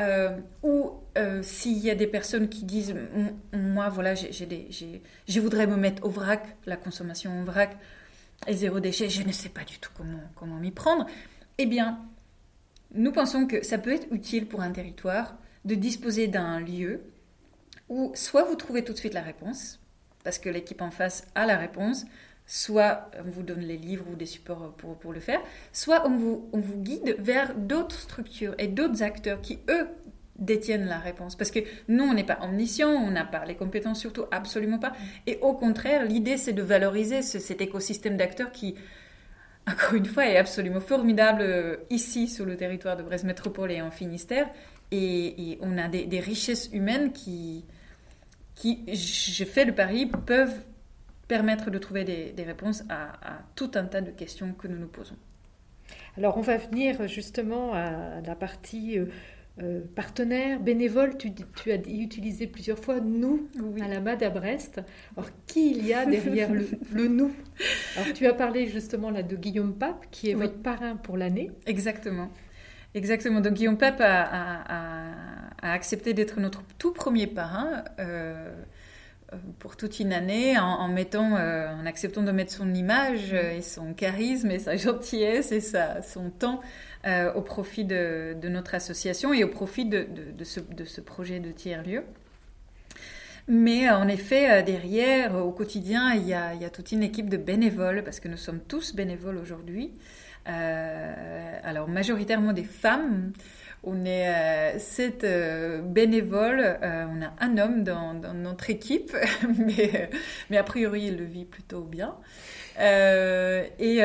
Euh, 0.00 0.36
ou 0.64 0.90
euh, 1.16 1.40
s'il 1.42 1.78
y 1.78 1.88
a 1.88 1.94
des 1.94 2.08
personnes 2.08 2.48
qui 2.48 2.64
disent 2.64 2.96
moi 3.52 3.88
voilà 3.90 4.16
j'ai 4.16 4.44
des 4.44 4.66
je 5.28 5.38
voudrais 5.38 5.68
me 5.68 5.76
mettre 5.76 6.04
au 6.04 6.08
vrac 6.08 6.56
la 6.66 6.76
consommation 6.76 7.40
au 7.40 7.44
vrac 7.44 7.78
et 8.46 8.54
zéro 8.54 8.80
déchet 8.80 9.08
je 9.08 9.22
ne 9.22 9.32
sais 9.32 9.48
pas 9.48 9.64
du 9.64 9.78
tout 9.78 9.90
comment 10.34 10.56
m'y 10.56 10.70
prendre. 10.70 11.06
Eh 11.58 11.66
bien 11.66 11.98
nous 12.92 13.12
pensons 13.12 13.46
que 13.46 13.64
ça 13.64 13.78
peut 13.78 13.92
être 13.92 14.06
utile 14.12 14.46
pour 14.46 14.60
un 14.60 14.70
territoire 14.70 15.36
de 15.64 15.74
disposer 15.74 16.28
d'un 16.28 16.60
lieu 16.60 17.02
où 17.88 18.12
soit 18.14 18.44
vous 18.44 18.54
trouvez 18.54 18.84
tout 18.84 18.92
de 18.92 18.98
suite 18.98 19.14
la 19.14 19.22
réponse 19.22 19.80
parce 20.22 20.38
que 20.38 20.48
l'équipe 20.48 20.80
en 20.80 20.90
face 20.90 21.26
a 21.34 21.46
la 21.46 21.56
réponse 21.56 22.06
soit 22.46 23.10
on 23.24 23.30
vous 23.30 23.42
donne 23.42 23.60
les 23.60 23.76
livres 23.76 24.04
ou 24.10 24.16
des 24.16 24.26
supports 24.26 24.74
pour, 24.74 25.12
le 25.12 25.20
faire, 25.20 25.40
soit 25.72 26.06
on 26.06 26.16
vous 26.16 26.76
guide 26.82 27.16
vers 27.18 27.54
d'autres 27.54 27.98
structures 27.98 28.54
et 28.58 28.68
d'autres 28.68 29.02
acteurs 29.02 29.40
qui, 29.40 29.60
eux, 29.70 29.88
détiennent 30.38 30.86
la 30.86 30.98
réponse. 30.98 31.36
Parce 31.36 31.50
que 31.50 31.60
nous, 31.88 32.04
on 32.04 32.14
n'est 32.14 32.24
pas 32.24 32.38
omniscient, 32.42 32.90
on 32.90 33.10
n'a 33.10 33.24
pas 33.24 33.44
les 33.44 33.54
compétences 33.54 34.00
surtout, 34.00 34.24
absolument 34.30 34.78
pas. 34.78 34.92
Et 35.26 35.38
au 35.42 35.54
contraire, 35.54 36.04
l'idée, 36.04 36.36
c'est 36.36 36.52
de 36.52 36.62
valoriser 36.62 37.22
cet 37.22 37.60
écosystème 37.60 38.16
d'acteurs 38.16 38.52
qui, 38.52 38.74
encore 39.68 39.94
une 39.94 40.06
fois, 40.06 40.26
est 40.26 40.36
absolument 40.36 40.80
formidable 40.80 41.42
euh, 41.42 41.76
ici, 41.90 42.28
sur 42.28 42.44
le 42.44 42.56
territoire 42.56 42.96
de 42.96 43.02
Brest 43.02 43.24
Métropole 43.24 43.70
et 43.70 43.82
en 43.82 43.90
Finistère. 43.90 44.48
Et, 44.90 45.58
on 45.60 45.78
a 45.78 45.88
des, 45.88 46.06
des 46.06 46.20
richesses 46.20 46.70
humaines 46.72 47.12
qui, 47.12 47.64
qui, 48.54 48.84
je 48.94 49.44
fais 49.44 49.64
le 49.64 49.74
pari, 49.74 50.06
peuvent 50.06 50.60
permettre 51.28 51.70
de 51.70 51.78
trouver 51.78 52.04
des, 52.04 52.42
réponses 52.44 52.84
à, 52.88 53.38
tout 53.56 53.70
un 53.74 53.84
tas 53.84 54.00
de 54.00 54.10
questions 54.10 54.52
que 54.52 54.68
nous 54.68 54.78
nous 54.78 54.88
posons. 54.88 55.16
Alors 56.16 56.36
on 56.36 56.42
va 56.42 56.56
venir 56.56 57.08
justement 57.08 57.74
à 57.74 58.20
la 58.20 58.34
partie 58.34 58.98
euh, 59.62 59.82
partenaire, 59.94 60.58
bénévole. 60.58 61.16
Tu, 61.16 61.32
tu, 61.32 61.70
as 61.70 61.76
utilisé 61.76 62.48
plusieurs 62.48 62.78
fois 62.78 62.98
nous 62.98 63.48
à 63.80 63.86
la 63.86 64.00
MAD 64.00 64.24
à 64.24 64.30
Brest. 64.30 64.80
Alors 65.16 65.30
qui 65.46 65.70
il 65.70 65.86
y 65.86 65.94
a 65.94 66.04
derrière 66.06 66.50
le, 66.52 66.66
nous? 67.08 67.32
Alors 67.96 68.12
tu 68.14 68.26
as 68.26 68.34
parlé 68.34 68.66
justement 68.66 69.10
là 69.10 69.22
de 69.22 69.36
Guillaume 69.36 69.74
Pape 69.74 70.06
qui 70.10 70.30
est 70.30 70.34
votre 70.34 70.58
parrain 70.58 70.96
pour 70.96 71.16
l'année. 71.16 71.52
Exactement. 71.66 72.30
Exactement. 72.94 73.40
Donc 73.40 73.54
Guillaume 73.54 73.78
Pape 73.78 74.00
a, 74.00 75.12
accepté 75.62 76.14
d'être 76.14 76.40
notre 76.40 76.62
tout 76.78 76.92
premier 76.92 77.28
parrain. 77.28 77.84
Euh, 78.00 78.52
pour 79.58 79.76
toute 79.76 80.00
une 80.00 80.12
année 80.12 80.58
en, 80.58 80.88
mettant, 80.88 81.36
euh, 81.36 81.68
en 81.74 81.86
acceptant 81.86 82.22
de 82.22 82.32
mettre 82.32 82.52
son 82.52 82.72
image 82.74 83.32
euh, 83.32 83.56
et 83.56 83.62
son 83.62 83.94
charisme 83.94 84.50
et 84.50 84.58
sa 84.58 84.76
gentillesse 84.78 85.52
et 85.52 85.60
son 85.60 86.30
temps 86.30 86.60
au 87.34 87.42
profit 87.42 87.84
de, 87.84 88.34
notre 88.44 88.74
association 88.74 89.34
et 89.34 89.44
au 89.44 89.48
profit 89.48 89.84
de, 89.84 90.06
ce, 90.42 91.00
projet 91.00 91.38
de 91.38 91.50
tiers-lieu. 91.50 92.02
Mais 93.46 93.90
en 93.90 94.08
effet, 94.08 94.62
derrière, 94.62 95.36
au 95.36 95.52
quotidien, 95.52 96.14
il 96.14 96.26
y, 96.26 96.32
a, 96.32 96.70
toute 96.70 96.92
une 96.92 97.02
équipe 97.02 97.28
de 97.28 97.36
bénévoles, 97.36 98.04
parce 98.04 98.20
que 98.20 98.28
nous 98.28 98.38
sommes 98.38 98.60
tous 98.60 98.94
bénévoles 98.94 99.36
aujourd'hui. 99.36 99.92
alors, 100.46 101.88
majoritairement 101.88 102.54
des 102.54 102.64
femmes, 102.64 103.32
on 103.86 104.04
est 104.04 104.28
euh, 104.28 104.78
sept 104.78 105.24
euh, 105.24 105.80
bénévoles. 105.82 106.60
Euh, 106.60 107.06
on 107.08 107.22
a 107.22 107.32
un 107.40 107.58
homme 107.58 107.84
dans, 107.84 108.14
notre 108.34 108.70
équipe, 108.70 109.16
mais, 110.50 110.56
a 110.56 110.62
priori, 110.62 111.04
il 111.06 111.18
le 111.18 111.24
vit 111.24 111.44
plutôt 111.44 111.82
bien. 111.82 112.16
et 112.80 114.00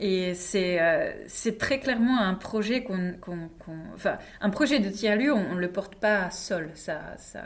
et 0.00 0.34
c'est 0.34 1.58
très 1.58 1.80
clairement 1.80 2.20
un 2.20 2.34
projet 2.34 2.82
qu'on, 2.84 3.14
enfin, 3.94 4.18
un 4.40 4.50
projet 4.50 4.78
de 4.78 4.90
tiers-lieu, 4.90 5.32
on 5.32 5.54
ne 5.54 5.60
le 5.60 5.70
porte 5.70 5.96
pas 5.96 6.30
seul. 6.30 6.70
Ça, 6.74 7.14
ça, 7.18 7.42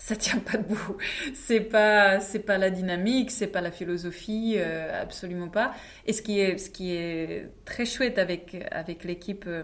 ça 0.00 0.16
tient 0.16 0.38
pas 0.38 0.56
debout. 0.56 0.96
C'est 1.34 1.60
pas, 1.60 2.20
c'est 2.20 2.40
pas 2.40 2.56
la 2.56 2.70
dynamique, 2.70 3.30
c'est 3.30 3.46
pas 3.46 3.60
la 3.60 3.70
philosophie, 3.70 4.54
euh, 4.56 5.00
absolument 5.00 5.48
pas. 5.48 5.74
Et 6.06 6.14
ce 6.14 6.22
qui 6.22 6.40
est, 6.40 6.56
ce 6.56 6.70
qui 6.70 6.92
est 6.92 7.50
très 7.66 7.84
chouette 7.84 8.18
avec 8.18 8.66
avec 8.72 9.04
l'équipe 9.04 9.44
euh, 9.46 9.62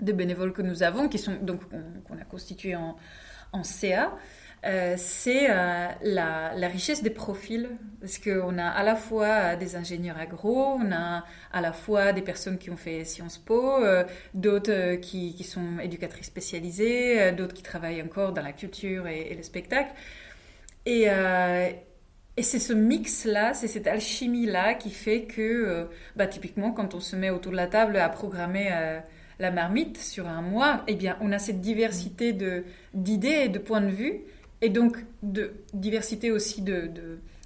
de 0.00 0.12
bénévoles 0.12 0.52
que 0.52 0.62
nous 0.62 0.84
avons, 0.84 1.08
qui 1.08 1.18
sont 1.18 1.34
donc 1.42 1.62
qu'on 2.04 2.18
a 2.18 2.24
constitué 2.24 2.76
en, 2.76 2.96
en 3.52 3.64
CA, 3.64 4.16
euh, 4.64 4.94
c'est 4.96 5.48
euh, 5.50 5.88
la, 6.02 6.68
richesse 6.68 7.02
des 7.02 7.10
profils. 7.10 7.68
Parce 8.00 8.18
qu'on 8.18 8.58
a 8.58 8.66
à 8.66 8.82
la 8.82 8.96
fois 8.96 9.56
des 9.56 9.76
ingénieurs 9.76 10.18
agro, 10.18 10.76
on 10.78 10.92
a 10.92 11.24
à 11.52 11.60
la 11.60 11.72
fois 11.72 12.12
des 12.12 12.22
personnes 12.22 12.58
qui 12.58 12.70
ont 12.70 12.76
fait 12.76 13.04
Sciences 13.04 13.38
Po, 13.38 13.82
euh, 13.82 14.04
d'autres 14.34 14.96
qui, 14.96 15.42
sont 15.44 15.78
éducatrices 15.80 16.26
spécialisées, 16.26 17.32
d'autres 17.32 17.54
qui 17.54 17.62
travaillent 17.62 18.02
encore 18.02 18.32
dans 18.32 18.42
la 18.42 18.52
culture 18.52 19.06
et, 19.06 19.34
le 19.34 19.42
spectacle. 19.42 19.92
Et, 20.84 21.06
et 22.36 22.42
c'est 22.42 22.58
ce 22.60 22.72
mix-là, 22.72 23.54
c'est 23.54 23.66
cette 23.66 23.88
alchimie-là 23.88 24.74
qui 24.74 24.90
fait 24.90 25.22
que, 25.22 25.88
bah, 26.14 26.26
typiquement, 26.26 26.70
quand 26.70 26.94
on 26.94 27.00
se 27.00 27.16
met 27.16 27.30
autour 27.30 27.50
de 27.52 27.56
la 27.56 27.66
table 27.66 27.96
à 27.96 28.08
programmer 28.08 28.70
la 29.40 29.50
marmite 29.50 29.98
sur 29.98 30.28
un 30.28 30.42
mois, 30.42 30.84
eh 30.86 30.94
bien, 30.94 31.16
on 31.20 31.32
a 31.32 31.38
cette 31.38 31.60
diversité 31.60 32.36
d'idées 32.94 33.42
et 33.44 33.48
de 33.48 33.58
points 33.58 33.80
de 33.80 33.90
vue 33.90 34.22
et 34.62 34.68
donc 34.68 34.96
de 35.22 35.52
diversité 35.72 36.30
aussi 36.30 36.62
de, 36.62 36.90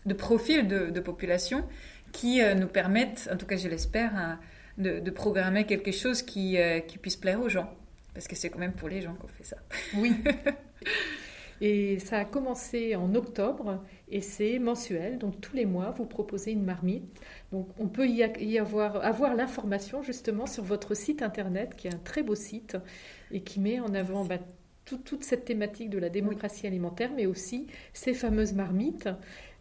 de, 0.07 0.15
profils 0.15 0.67
de, 0.67 1.01
population 1.01 1.65
qui 2.13 2.43
euh, 2.43 2.55
nous 2.55 2.69
permettent, 2.69 3.29
en 3.33 3.37
tout 3.37 3.47
cas 3.47 3.57
je 3.57 3.69
l'espère, 3.69 4.15
hein, 4.17 4.39
de, 4.79 5.11
programmer 5.11 5.65
quelque 5.65 5.93
chose 5.93 6.23
qui, 6.23 6.59
euh, 6.59 6.81
qui 6.81 6.99
puisse 6.99 7.17
plaire 7.17 7.41
aux 7.41 7.49
gens. 7.49 7.73
Parce 8.15 8.27
que 8.27 8.35
c'est 8.35 8.51
quand 8.51 8.59
même 8.59 8.73
pour 8.73 8.89
les 8.89 9.03
gens 9.03 9.15
qu'on 9.15 9.29
fait 9.29 9.45
ça. 9.45 9.57
Oui. 9.95 10.13
Et 11.61 11.99
ça 11.99 12.19
a 12.19 12.25
commencé 12.25 12.97
en 12.97 13.15
octobre 13.15 13.85
et 14.09 14.23
c'est 14.23 14.59
mensuel. 14.59 15.19
Donc 15.19 15.41
tous 15.41 15.55
les 15.55 15.67
mois, 15.67 15.91
vous 15.91 16.07
proposez 16.07 16.53
une 16.53 16.65
marmite. 16.65 17.05
Donc 17.53 17.69
on 17.79 17.87
peut 17.87 18.09
y 18.09 18.59
avoir, 18.59 19.05
avoir 19.05 19.35
l'information 19.35 20.03
justement 20.03 20.47
sur 20.47 20.65
votre 20.65 20.95
site 20.95 21.23
internet 21.23 21.75
qui 21.77 21.89
est 21.89 21.95
un 21.95 21.99
très 21.99 22.23
beau 22.23 22.35
site 22.35 22.79
et 23.31 23.43
qui 23.43 23.61
met 23.61 23.79
en 23.79 23.95
avant 23.95 24.25
bah, 24.25 24.39
toute 24.99 25.25
cette 25.25 25.45
thématique 25.45 25.91
de 25.91 25.99
la 25.99 26.09
démocratie 26.09 26.67
alimentaire, 26.67 27.11
mais 27.15 27.27
aussi 27.27 27.67
ces 27.93 28.15
fameuses 28.15 28.55
marmites. 28.55 29.09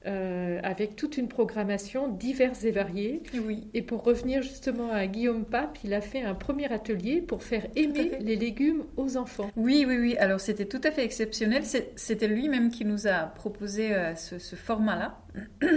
Euh, 0.06 0.62
avec 0.64 0.96
toute 0.96 1.18
une 1.18 1.28
programmation 1.28 2.08
diverse 2.08 2.64
et 2.64 2.72
variée. 2.72 3.22
Oui. 3.46 3.68
Et 3.74 3.82
pour 3.82 4.06
revenir 4.06 4.42
justement 4.42 4.90
à 4.94 5.06
Guillaume 5.08 5.44
Pape, 5.44 5.78
il 5.84 5.94
a 5.94 6.00
fait 6.00 6.22
un 6.22 6.36
premier 6.36 6.72
atelier 6.72 7.20
pour 7.20 7.44
faire 7.44 7.68
aimer 7.76 8.14
les 8.22 8.38
légumes 8.38 8.86
aux 8.96 9.18
enfants. 9.18 9.52
Oui, 9.58 9.84
oui, 9.86 9.98
oui. 9.98 10.18
Alors 10.18 10.40
c'était 10.40 10.68
tout 10.68 10.80
à 10.86 10.92
fait 10.92 11.04
exceptionnel. 11.04 11.64
C'était 11.98 12.30
lui-même 12.30 12.72
qui 12.72 12.86
nous 12.86 13.08
a 13.08 13.24
proposé 13.24 13.94
euh, 13.94 14.16
ce, 14.16 14.56
format-là. 14.56 15.20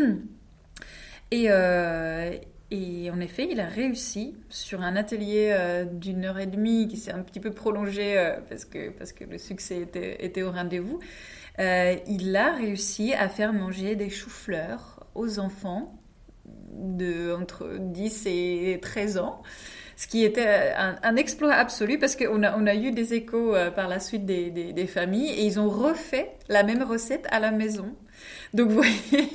Et, 1.32 1.46
euh, 1.48 2.30
et 2.72 3.10
en 3.10 3.20
effet, 3.20 3.48
il 3.50 3.60
a 3.60 3.66
réussi 3.66 4.34
sur 4.48 4.80
un 4.80 4.96
atelier 4.96 5.50
euh, 5.52 5.84
d'une 5.84 6.24
heure 6.24 6.38
et 6.38 6.46
demie 6.46 6.88
qui 6.88 6.96
s'est 6.96 7.12
un 7.12 7.20
petit 7.20 7.38
peu 7.38 7.50
prolongé 7.50 8.16
euh, 8.16 8.38
parce, 8.48 8.64
que, 8.64 8.88
parce 8.88 9.12
que 9.12 9.24
le 9.24 9.36
succès 9.36 9.80
était, 9.82 10.24
était 10.24 10.40
au 10.40 10.50
rendez-vous. 10.50 10.98
Euh, 11.58 11.96
il 12.06 12.34
a 12.34 12.52
réussi 12.52 13.12
à 13.12 13.28
faire 13.28 13.52
manger 13.52 13.94
des 13.94 14.08
choux-fleurs 14.08 15.06
aux 15.14 15.38
enfants 15.38 16.00
de 16.46 17.34
entre 17.38 17.76
10 17.78 18.22
et 18.26 18.78
13 18.80 19.18
ans 19.18 19.42
ce 19.96 20.06
qui 20.06 20.24
était 20.24 20.72
un, 20.76 21.16
exploit 21.16 21.52
absolu 21.52 21.98
parce 21.98 22.16
qu'on 22.16 22.42
a, 22.42 22.56
on 22.56 22.66
a 22.66 22.74
eu 22.74 22.90
des 22.90 23.12
échos 23.12 23.54
par 23.76 23.86
la 23.86 24.00
suite 24.00 24.24
des, 24.24 24.50
des, 24.50 24.86
familles 24.86 25.28
et 25.28 25.44
ils 25.44 25.60
ont 25.60 25.68
refait 25.68 26.32
la 26.48 26.64
même 26.64 26.82
recette 26.82 27.26
à 27.30 27.38
la 27.38 27.52
maison. 27.52 27.94
Donc 28.54 28.68
vous 28.68 28.76
voyez, 28.76 29.28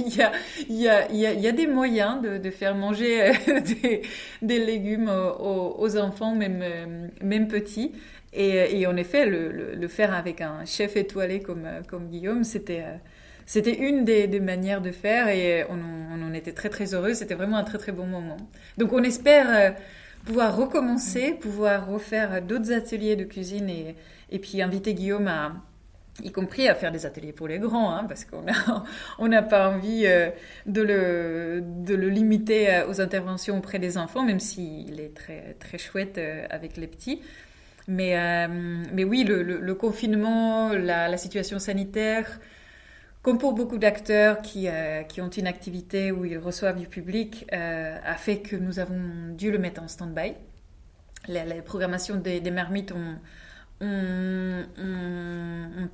il 0.70 0.78
y 0.78 1.48
a, 1.48 1.52
des 1.52 1.68
moyens 1.68 2.22
de, 2.22 2.52
faire 2.52 2.76
manger 2.76 3.30
euh, 3.30 3.34
des, 4.42 4.60
légumes 4.60 5.10
aux, 5.10 5.98
enfants, 5.98 6.36
même, 6.36 6.62
euh, 6.62 7.46
petits. 7.46 7.94
Et, 8.34 8.80
et 8.80 8.86
en 8.86 8.96
effet, 8.96 9.26
le, 9.26 9.88
faire 9.88 10.14
avec 10.14 10.42
un 10.42 10.66
chef 10.66 10.96
étoilé 10.96 11.42
comme, 11.42 12.08
Guillaume, 12.10 12.44
c'était... 12.44 12.84
Une 13.56 14.04
des, 14.04 14.40
manières 14.42 14.82
de 14.82 14.92
faire 14.92 15.30
et 15.30 15.64
on, 15.70 16.22
en 16.22 16.34
était 16.34 16.52
très 16.52 16.68
très 16.68 16.94
heureux. 16.94 17.14
C'était 17.14 17.34
vraiment 17.34 17.56
un 17.56 17.64
très 17.64 17.78
très 17.78 17.94
bon 17.94 18.06
moment. 18.06 18.36
Donc 18.78 18.92
on 18.92 19.02
espère 19.04 19.74
pouvoir 20.26 20.58
recommencer, 20.58 21.32
pouvoir 21.32 21.88
refaire 21.88 22.42
d'autres 22.42 22.74
ateliers 22.74 23.16
de 23.16 23.24
cuisine 23.24 23.70
et 23.70 24.40
puis 24.40 24.62
inviter 24.62 24.94
Guillaume 24.94 25.30
à, 25.30 25.54
y 26.24 26.32
compris 26.32 26.68
à 26.68 26.76
faire 26.76 26.92
des 26.92 27.06
ateliers 27.06 27.32
pour 27.32 27.48
les 27.48 27.60
grands, 27.60 27.94
hein, 27.94 28.06
parce 28.06 28.26
qu'on 28.26 28.42
n'a 28.42 28.54
on 29.20 29.28
n'a 29.28 29.42
pas 29.42 29.70
envie 29.70 30.06
euh, 30.06 30.30
de, 30.66 30.82
le, 30.82 31.62
de 31.64 31.96
le 31.96 32.10
limiter 32.10 32.74
euh, 32.74 32.88
aux 32.88 33.02
interventions 33.02 33.58
auprès 33.58 33.80
des 33.80 33.98
enfants, 33.98 34.24
même 34.24 34.40
s'il 34.40 35.00
est 35.00 35.16
très, 35.16 35.56
très 35.60 35.78
chouette 35.78 36.18
euh, 36.18 36.46
avec 36.50 36.78
les 36.78 36.88
petits. 36.88 37.22
Mais, 37.90 38.18
mais 38.92 39.06
oui, 39.06 39.24
le, 39.24 39.74
confinement, 39.74 40.74
la, 40.74 41.16
situation 41.16 41.58
sanitaire, 41.58 42.42
comme 43.22 43.38
pour 43.38 43.54
beaucoup 43.54 43.78
d'acteurs 43.78 44.42
qui, 44.42 44.68
qui, 45.08 45.22
ont 45.22 45.30
une 45.30 45.48
activité 45.48 46.12
où 46.12 46.26
ils 46.26 46.38
reçoivent 46.38 46.78
du 46.78 46.88
public, 46.88 47.46
a 47.50 48.16
fait 48.16 48.40
que 48.40 48.58
nous 48.58 48.80
avons 48.80 49.32
dû 49.38 49.54
le 49.54 49.58
mettre 49.58 49.82
en 49.82 49.88
stand-by. 49.88 50.34
Les, 51.30 51.62
programmations 51.62 52.18
des, 52.18 52.52
marmites 52.52 52.92
ont, 52.92 53.16
ont, 53.82 54.66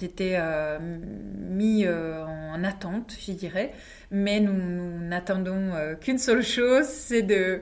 été 0.02 0.38
euh, 0.38 0.80
mis 0.80 1.88
en 1.88 2.64
attente, 2.64 3.16
je 3.20 3.32
dirais. 3.32 3.74
Mais 4.12 4.40
nous, 4.40 4.54
n'attendons 5.00 5.72
qu'une 6.02 6.18
seule 6.18 6.44
chose, 6.44 6.86
c'est 6.86 7.22
de, 7.22 7.62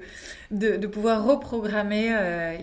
de, 0.51 0.87
pouvoir 0.87 1.23
reprogrammer 1.25 2.09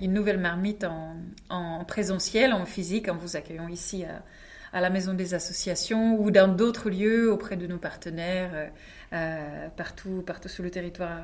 une 0.03 0.13
nouvelle 0.13 0.39
marmite 0.39 0.85
en, 0.85 1.17
en, 1.49 1.85
présentiel, 1.85 2.53
en 2.53 2.67
physique, 2.67 3.09
en 3.09 3.17
vous 3.17 3.37
accueillant 3.37 3.69
ici 3.69 4.05
à 4.73 4.81
la 4.81 4.91
maison 4.91 5.15
des 5.15 5.35
associations 5.35 6.19
ou 6.21 6.31
dans 6.31 6.49
d'autres 6.49 6.91
lieux 6.91 7.33
auprès 7.33 7.57
de 7.57 7.67
nos 7.67 7.79
partenaires 7.79 8.51
euh, 8.55 8.67
euh, 9.13 9.69
partout, 9.77 10.23
partout 10.27 10.49
sur 10.49 10.63
le 10.63 10.71
territoire 10.71 11.23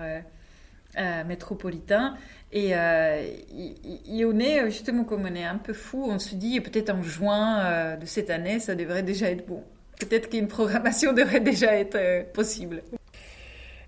euh, 0.98 1.24
métropolitain. 1.24 2.16
Et 2.52 2.70
il 2.70 4.26
on 4.26 4.38
est, 4.38 4.70
justement, 4.70 5.04
comme 5.04 5.22
on 5.22 5.34
est 5.34 5.44
un 5.44 5.58
peu 5.58 5.72
fou, 5.72 6.04
on 6.08 6.18
se 6.20 6.36
dit 6.36 6.60
peut-être 6.60 6.90
en 6.90 7.02
juin 7.02 7.96
de 7.96 8.06
cette 8.06 8.30
année, 8.30 8.60
ça 8.60 8.76
devrait 8.76 9.02
déjà 9.02 9.28
être 9.28 9.44
bon. 9.44 9.64
Peut-être 9.98 10.30
qu'une 10.30 10.46
programmation 10.46 11.12
devrait 11.14 11.40
déjà 11.40 11.74
être 11.74 12.30
possible. 12.32 12.82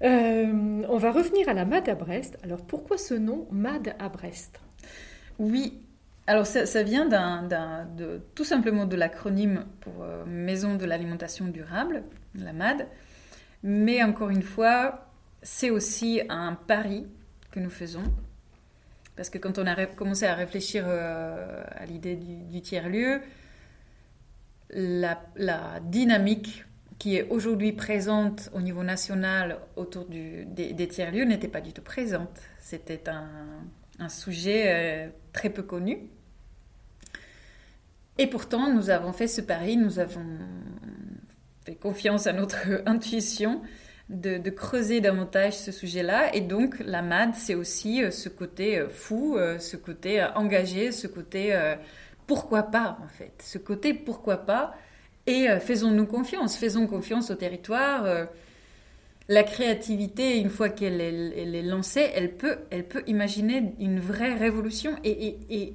on 0.01 0.97
va 0.99 1.13
revenir 1.13 1.49
à 1.49 1.55
la 1.55 1.65
MAD 1.65 1.89
à 1.89 1.95
Brest. 1.95 2.39
Alors 2.43 2.67
pourquoi 2.67 2.99
ce 2.99 3.15
nom 3.15 3.47
MAD 3.53 3.95
à 4.01 4.09
Brest? 4.09 4.59
Oui, 5.39 5.87
alors 6.29 6.47
ça, 6.47 6.83
vient 6.83 7.07
de, 7.07 8.21
tout 8.35 8.45
simplement 8.45 8.85
de 8.85 8.97
l'acronyme 8.97 9.65
pour 9.81 10.03
euh, 10.03 10.25
Maison 10.27 10.75
de 10.75 10.85
l'alimentation 10.85 11.47
durable, 11.47 12.03
la 12.35 12.53
MAD. 12.53 12.89
Mais 13.63 14.03
encore 14.03 14.31
une 14.31 14.43
fois, 14.43 15.06
c'est 15.43 15.71
aussi 15.71 16.21
un 16.29 16.55
pari 16.55 17.07
que 17.51 17.61
nous 17.61 17.71
faisons. 17.71 18.03
Parce 19.17 19.31
que 19.31 19.39
quand 19.39 19.59
on 19.59 19.67
a 19.67 19.87
commencé 19.87 20.27
à 20.27 20.35
réfléchir 20.35 20.85
euh, 20.87 21.65
à 21.71 21.87
l'idée 21.87 22.17
du, 22.17 22.61
tiers-lieu, 22.61 23.23
la, 24.71 25.19
dynamique 25.81 26.65
qui 26.99 27.17
est 27.17 27.29
aujourd'hui 27.31 27.73
présente 27.73 28.51
au 28.53 28.61
niveau 28.61 28.83
national 28.83 29.59
autour 29.77 30.05
des, 30.07 30.89
tiers-lieux 30.89 31.25
n'était 31.25 31.49
pas 31.49 31.63
du 31.63 31.73
tout 31.73 31.83
présente. 31.83 32.41
C'était 32.61 33.09
un, 33.09 34.09
sujet 34.11 34.65
euh, 34.67 35.09
très 35.33 35.49
peu 35.49 35.63
connu. 35.63 36.11
Et 38.19 38.27
pourtant, 38.27 38.73
nous 38.73 38.91
avons 38.91 39.13
fait 39.13 39.29
ce 39.29 39.41
pari, 39.41 39.77
nous 39.77 39.99
avons 39.99 40.39
fait 41.65 41.75
confiance 41.75 42.27
à 42.27 42.33
notre 42.35 42.83
intuition 42.87 43.63
de, 44.09 44.51
creuser 44.51 45.01
davantage 45.01 45.55
ce 45.55 45.73
sujet-là. 45.73 46.35
Et 46.35 46.41
donc, 46.41 46.77
la 46.81 47.03
MAD, 47.03 47.35
c'est 47.35 47.55
aussi 47.55 48.03
euh, 48.03 48.11
ce 48.11 48.29
côté 48.29 48.79
euh, 48.79 48.89
fou, 48.89 49.37
euh, 49.37 49.59
ce 49.59 49.77
côté 49.77 50.25
engagé, 50.35 50.93
ce 50.93 51.07
côté 51.07 51.59
pourquoi 52.27 52.65
pas, 52.65 52.99
en 53.05 53.09
fait. 53.09 53.33
Ce 53.43 53.59
côté 53.59 53.95
pourquoi 53.95 54.39
pas. 54.39 54.75
Et 55.27 55.49
faisons-nous 55.61 56.07
confiance, 56.07 56.57
faisons 56.57 56.87
confiance 56.87 57.33
au 57.33 57.35
territoire. 57.35 58.29
la 59.29 59.43
créativité, 59.43 60.39
une 60.39 60.51
fois 60.51 60.69
qu'elle 60.69 61.01
est, 61.01 61.63
lancée, 61.63 62.13
elle 62.15 62.37
peut, 62.37 62.59
elle 62.71 62.87
peut 62.87 63.03
imaginer 63.09 63.75
une 63.81 63.99
vraie 63.99 64.35
révolution 64.35 64.97
et, 65.03 65.37
et, 65.51 65.75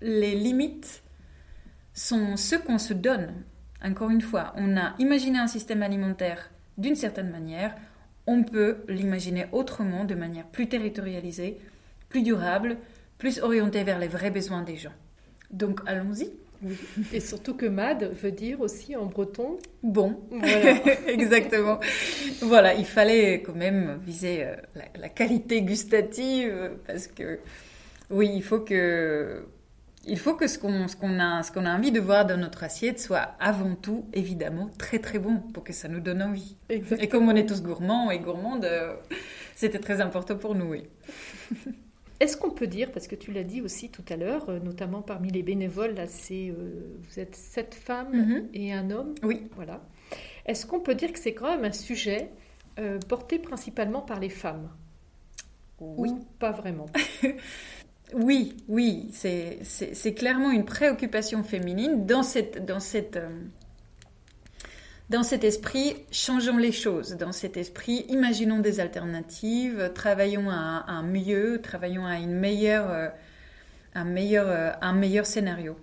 les 0.00 0.34
limites 0.34 1.02
sont 1.92 2.36
ceux 2.38 2.58
qu'on 2.58 2.78
se 2.78 2.94
donne. 2.94 3.44
Encore 3.84 4.08
une 4.08 4.22
fois, 4.22 4.54
on 4.56 4.78
a 4.78 4.94
imaginé 4.98 5.38
un 5.38 5.48
système 5.48 5.82
alimentaire 5.82 6.50
d'une 6.78 6.96
certaine 6.96 7.30
manière, 7.30 7.74
on 8.26 8.42
peut 8.42 8.78
l'imaginer 8.88 9.46
autrement, 9.52 10.04
de 10.04 10.14
manière 10.14 10.46
plus 10.46 10.68
territorialisée, 10.68 11.58
plus 12.08 12.22
durable, 12.22 12.76
plus 13.18 13.40
orientée 13.40 13.84
vers 13.84 13.98
les 13.98 14.08
vrais 14.08 14.30
besoins 14.30 14.62
des 14.62 14.76
gens. 14.76 14.92
Donc 15.50 15.80
allons-y. 15.86 16.30
Et 17.12 17.18
surtout 17.18 17.54
que 17.54 17.66
MAD 17.66 18.12
veut 18.12 18.30
dire 18.30 18.60
aussi 18.60 18.94
en 18.94 19.06
breton 19.06 19.58
bon. 19.82 20.20
Voilà. 20.30 20.76
Exactement. 21.08 21.80
voilà, 22.40 22.74
il 22.74 22.84
fallait 22.84 23.42
quand 23.42 23.56
même 23.56 23.98
viser 24.04 24.44
euh, 24.44 24.54
la, 24.76 24.84
la 24.96 25.08
qualité 25.08 25.62
gustative 25.62 26.70
parce 26.86 27.08
que 27.08 27.40
oui, 28.10 28.30
il 28.32 28.42
faut 28.44 28.60
que 28.60 29.44
il 30.04 30.18
faut 30.18 30.34
que 30.34 30.48
ce 30.48 30.58
qu'on 30.58 31.20
a, 31.20 31.40
a 31.40 31.76
envie 31.76 31.92
de 31.92 32.00
voir 32.00 32.26
dans 32.26 32.36
notre 32.36 32.64
assiette 32.64 32.98
soit 33.00 33.34
avant 33.38 33.74
tout, 33.74 34.06
évidemment, 34.12 34.68
très 34.78 34.98
très 34.98 35.18
bon 35.18 35.36
pour 35.54 35.62
que 35.62 35.72
ça 35.72 35.88
nous 35.88 36.00
donne 36.00 36.22
envie. 36.22 36.56
Et 36.68 37.08
comme 37.08 37.28
on 37.28 37.36
est 37.36 37.46
tous 37.46 37.62
gourmands 37.62 38.10
et 38.10 38.18
gourmandes, 38.18 38.64
euh, 38.64 38.94
c'était 39.54 39.78
très 39.78 40.00
important 40.00 40.36
pour 40.36 40.54
nous, 40.54 40.66
oui. 40.66 40.84
Est-ce 42.20 42.36
qu'on 42.36 42.50
peut 42.50 42.68
dire, 42.68 42.92
parce 42.92 43.08
que 43.08 43.16
tu 43.16 43.32
l'as 43.32 43.42
dit 43.42 43.60
aussi 43.62 43.90
tout 43.90 44.04
à 44.08 44.16
l'heure, 44.16 44.48
euh, 44.48 44.60
notamment 44.60 45.02
parmi 45.02 45.30
les 45.30 45.42
bénévoles, 45.42 45.94
là, 45.94 46.06
c'est, 46.06 46.50
euh, 46.50 46.96
vous 47.00 47.18
êtes 47.18 47.34
sept 47.34 47.74
femmes 47.74 48.12
mm-hmm. 48.12 48.44
et 48.54 48.72
un 48.72 48.90
homme 48.90 49.14
Oui. 49.24 49.48
Voilà. 49.56 49.80
Est-ce 50.46 50.66
qu'on 50.66 50.80
peut 50.80 50.94
dire 50.94 51.12
que 51.12 51.18
c'est 51.18 51.34
quand 51.34 51.50
même 51.50 51.64
un 51.64 51.72
sujet 51.72 52.30
porté 53.08 53.38
principalement 53.38 54.00
par 54.00 54.18
les 54.18 54.30
femmes? 54.30 54.70
Oui. 55.80 56.10
Ou 56.10 56.24
pas 56.38 56.52
vraiment? 56.52 56.86
Oui, 58.14 58.56
oui, 58.68 59.08
c'est 59.12 60.14
clairement 60.14 60.50
une 60.50 60.64
préoccupation 60.64 61.42
féminine 61.42 62.06
euh, 62.10 63.28
dans 65.08 65.22
cet 65.22 65.44
esprit, 65.44 65.96
changeons 66.10 66.58
les 66.58 66.72
choses, 66.72 67.16
dans 67.16 67.32
cet 67.32 67.56
esprit, 67.56 68.04
imaginons 68.08 68.58
des 68.58 68.80
alternatives, 68.80 69.92
travaillons 69.94 70.50
à, 70.50 70.84
un 70.88 71.02
mieux, 71.02 71.60
travaillons 71.62 72.06
à 72.06 72.16
euh, 72.16 73.08
un, 73.94 74.04
meilleur, 74.04 74.48
euh, 74.48 74.70
un 74.80 74.92
meilleur 74.92 75.26
scénario. 75.26 75.76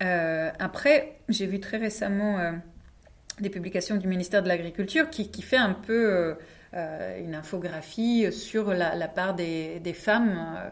après, 0.00 1.18
j'ai 1.28 1.46
vu 1.46 1.60
très 1.60 1.78
récemment 1.78 2.38
des 3.40 3.50
publications 3.50 3.96
du 3.96 4.06
ministère 4.06 4.42
de 4.42 4.48
l'Agriculture 4.48 5.08
qui, 5.10 5.42
fait 5.42 5.56
un 5.56 5.72
peu 5.72 6.36
une 6.72 7.34
infographie 7.34 8.32
sur 8.32 8.72
la, 8.74 9.08
part 9.08 9.34
des 9.34 9.94
femmes 9.94 10.70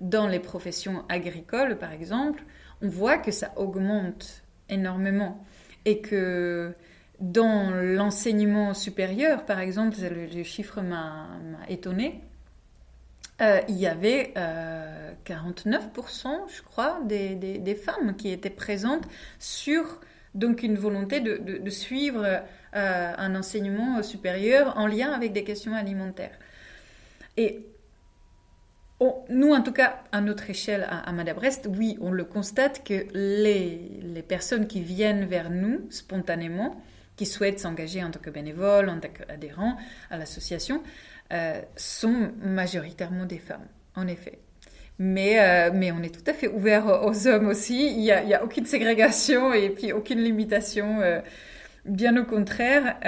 dans 0.00 0.26
les 0.26 0.40
professions 0.40 1.04
agricoles, 1.08 1.78
par 1.78 1.92
exemple, 1.92 2.42
on 2.82 2.88
voit 2.88 3.18
que 3.18 3.30
ça 3.30 3.52
augmente 3.56 4.42
énormément 4.68 5.44
et 5.84 6.00
que 6.00 6.74
dans 7.20 7.70
l'enseignement 7.70 8.74
supérieur, 8.74 9.44
par 9.44 9.58
exemple, 9.58 9.96
le, 10.00 10.42
chiffre 10.44 10.80
m'a 10.82 11.28
étonné, 11.68 12.22
euh, 13.40 13.60
il 13.68 13.76
y 13.76 13.86
avait 13.86 14.32
49%, 15.26 16.26
euh, 16.26 16.38
je 16.48 16.62
crois, 16.62 17.00
des, 17.04 17.74
femmes 17.74 18.16
qui 18.16 18.30
étaient 18.30 18.50
présentes 18.50 19.08
sur 19.38 20.00
donc 20.34 20.62
une 20.62 20.76
volonté 20.76 21.20
de, 21.20 21.70
suivre 21.70 22.24
euh, 22.24 23.12
un 23.16 23.34
enseignement 23.34 24.02
supérieur 24.02 24.76
en 24.76 24.86
lien 24.86 25.12
avec 25.12 25.32
des 25.32 25.44
questions 25.44 25.74
alimentaires. 25.74 26.38
Et 27.36 27.66
nous, 29.28 29.52
en 29.52 29.62
tout 29.62 29.72
cas, 29.72 30.02
à 30.10 30.20
notre 30.20 30.50
échelle 30.50 30.86
à, 30.88 31.08
à 31.08 31.34
Brest, 31.34 31.68
oui, 31.76 31.96
on 32.00 32.10
le 32.10 32.24
constate 32.24 32.84
que 32.84 33.06
les, 33.14 34.24
personnes 34.26 34.66
qui 34.66 34.80
viennent 34.80 35.24
vers 35.24 35.50
nous 35.50 35.86
spontanément, 35.90 36.82
qui 37.16 37.26
souhaitent 37.26 37.60
s'engager 37.60 38.02
en 38.02 38.10
tant 38.10 38.20
que 38.20 38.30
bénévoles, 38.30 38.88
en 38.88 38.98
tant 38.98 39.08
qu'adhérents 39.08 39.76
à 40.10 40.18
l'association, 40.18 40.82
sont 41.76 42.32
majoritairement 42.42 43.24
des 43.24 43.38
femmes, 43.38 43.66
en 43.94 44.06
effet. 44.08 44.40
Mais, 44.98 45.70
mais 45.72 45.92
on 45.92 46.02
est 46.02 46.12
tout 46.12 46.28
à 46.28 46.34
fait 46.34 46.48
ouvert 46.48 47.04
aux 47.04 47.28
hommes 47.28 47.46
aussi. 47.46 47.92
Il 47.92 48.00
n'y 48.00 48.10
a, 48.10 48.40
a, 48.40 48.42
aucune 48.42 48.66
ségrégation 48.66 49.52
et 49.52 49.70
puis 49.70 49.92
aucune 49.92 50.18
limitation. 50.18 50.98
bien 51.84 52.16
au 52.16 52.24
contraire, 52.24 52.98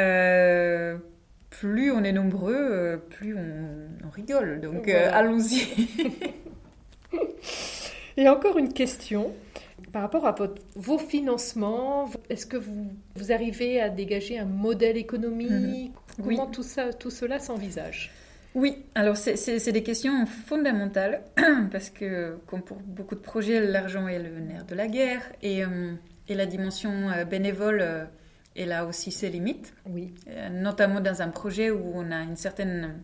plus 1.50 1.90
on 1.90 2.02
est 2.04 2.12
nombreux, 2.12 3.02
plus 3.10 3.36
on, 3.36 4.06
on 4.06 4.10
rigole. 4.10 4.60
Donc 4.60 4.88
allons-y. 4.88 5.88
Et 8.16 8.28
encore 8.28 8.58
une 8.58 8.72
question. 8.72 9.32
Par 9.92 10.02
rapport 10.02 10.26
à 10.26 10.34
vos 10.76 10.98
financements, 10.98 12.10
est-ce 12.28 12.46
que 12.46 12.56
vous, 12.56 12.92
vous, 13.16 13.32
arrivez 13.32 13.80
à 13.80 13.88
dégager 13.88 14.38
un 14.38 14.44
modèle 14.44 14.96
économique? 14.96 15.92
Mhm. 16.18 16.24
Comment 16.24 16.46
tout, 16.46 16.62
ça, 16.62 16.92
tout 16.92 17.10
cela 17.10 17.38
s'envisage? 17.38 18.10
Oui, 18.54 18.84
alors 18.94 19.16
c'est 19.16 19.72
des 19.72 19.82
questions 19.82 20.26
fondamentales 20.26 21.22
parce 21.72 21.88
que, 21.90 22.36
comme 22.46 22.62
pour 22.62 22.78
beaucoup 22.78 23.14
de 23.14 23.20
projets, 23.20 23.60
l'argent 23.60 24.08
est 24.08 24.18
le 24.18 24.40
nerf 24.40 24.64
de 24.64 24.74
la 24.74 24.88
guerre 24.88 25.22
et, 25.42 25.64
euh, 25.64 25.94
et 26.28 26.34
la 26.34 26.46
dimension 26.46 27.10
euh, 27.10 27.24
bénévole, 27.24 27.80
euh, 27.80 28.04
elle 28.62 28.72
a 28.72 28.84
aussi 28.86 29.10
ses 29.10 29.28
limites. 29.28 29.74
Oui. 29.86 30.12
notamment 30.50 31.00
dans 31.00 31.22
un 31.22 31.28
projet 31.28 31.70
où 31.70 31.92
on 31.94 32.10
a 32.10 32.22
une 32.22 32.36
certaine 32.36 33.00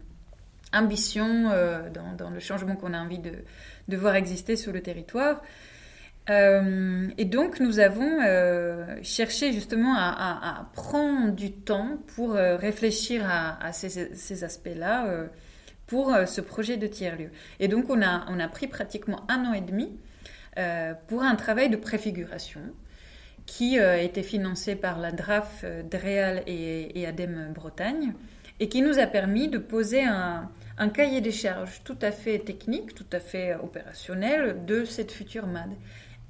ambition 0.73 1.51
dans, 1.95 2.13
dans, 2.17 2.31
le 2.31 2.41
changement 2.41 2.77
qu'on 2.77 2.93
a 2.93 2.99
envie 2.99 3.19
de, 3.19 3.33
de 3.89 3.97
voir 3.97 4.17
exister 4.17 4.57
sur 4.57 4.73
le 4.73 4.83
territoire. 4.83 5.43
Euh, 6.29 7.09
et 7.19 7.25
donc, 7.25 7.61
nous 7.61 7.79
avons 7.79 8.21
euh, 8.25 8.97
cherché 9.03 9.53
justement 9.53 9.95
à, 9.97 10.69
prendre 10.75 11.33
du 11.33 11.53
temps 11.53 11.99
pour 12.15 12.35
euh, 12.35 12.57
réfléchir 12.57 13.25
à, 13.29 13.73
ces, 13.73 14.45
aspects-là 14.45 15.07
pour 15.87 16.13
ce 16.27 16.41
projet 16.41 16.77
de 16.77 16.87
tiers-lieu. 16.87 17.31
Et 17.61 17.69
donc, 17.69 17.87
on 17.89 18.03
a, 18.03 18.27
on 18.29 18.41
a 18.41 18.49
pris 18.49 18.67
pratiquement 18.67 19.25
un 19.29 19.45
an 19.45 19.53
et 19.53 19.61
demi 19.61 19.97
pour 21.07 21.23
un 21.23 21.37
travail 21.37 21.69
de 21.69 21.77
préfiguration 21.77 22.63
qui 23.47 23.79
a 23.79 24.03
été 24.03 24.23
financé 24.23 24.75
par 24.77 24.99
la 24.99 25.13
DRAF, 25.13 25.65
DREAL 25.89 26.43
et, 26.47 27.01
et 27.01 27.07
ADEME 27.07 27.53
Bretagne 27.55 28.13
et 28.61 28.69
qui 28.69 28.83
nous 28.83 28.99
a 28.99 29.07
permis 29.07 29.49
de 29.49 29.59
poser 29.59 30.03
un, 30.03 30.51
cahier 30.95 31.21
des 31.21 31.33
charges 31.33 31.83
tout 31.85 31.99
à 32.03 32.11
fait 32.11 32.39
technique, 32.39 32.95
tout 32.95 33.07
à 33.13 33.21
fait 33.21 33.55
opérationnel 33.55 34.65
de 34.65 34.85
cette 34.85 35.13
future 35.13 35.47
MAD. 35.47 35.71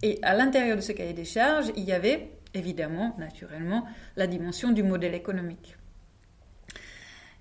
Et 0.02 0.18
à 0.22 0.34
l'intérieur 0.34 0.76
de 0.76 0.82
ce 0.82 0.92
cahier 0.92 1.12
des 1.12 1.24
charges, 1.24 1.72
il 1.76 1.84
y 1.84 1.92
avait 1.92 2.30
évidemment, 2.54 3.14
naturellement, 3.18 3.86
la 4.16 4.26
dimension 4.26 4.72
du 4.72 4.82
modèle 4.82 5.14
économique. 5.14 5.76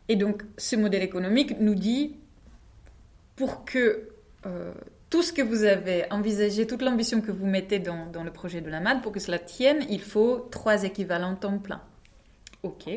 Et 0.07 0.15
donc, 0.15 0.43
ce 0.57 0.75
modèle 0.75 1.03
économique 1.03 1.59
nous 1.59 1.75
dit, 1.75 2.17
pour 3.35 3.65
que 3.65 4.09
euh, 4.45 4.73
tout 5.15 5.23
ce 5.23 5.31
que 5.31 5.41
vous 5.41 5.63
avez 5.63 6.11
envisagé, 6.11 6.67
toute 6.67 6.81
l'ambition 6.81 7.21
que 7.21 7.31
vous 7.31 7.45
mettez 7.45 7.79
dans, 7.79 8.05
dans, 8.05 8.25
le 8.25 8.33
projet 8.33 8.59
de 8.59 8.69
la 8.69 8.81
MAD, 8.81 9.01
pour 9.01 9.13
que 9.13 9.21
cela 9.21 9.39
tienne, 9.39 9.85
il 9.89 10.01
faut 10.01 10.49
trois 10.51 10.83
équivalents 10.83 11.35
temps 11.35 11.57
plein. 11.57 11.81
OK. 12.63 12.89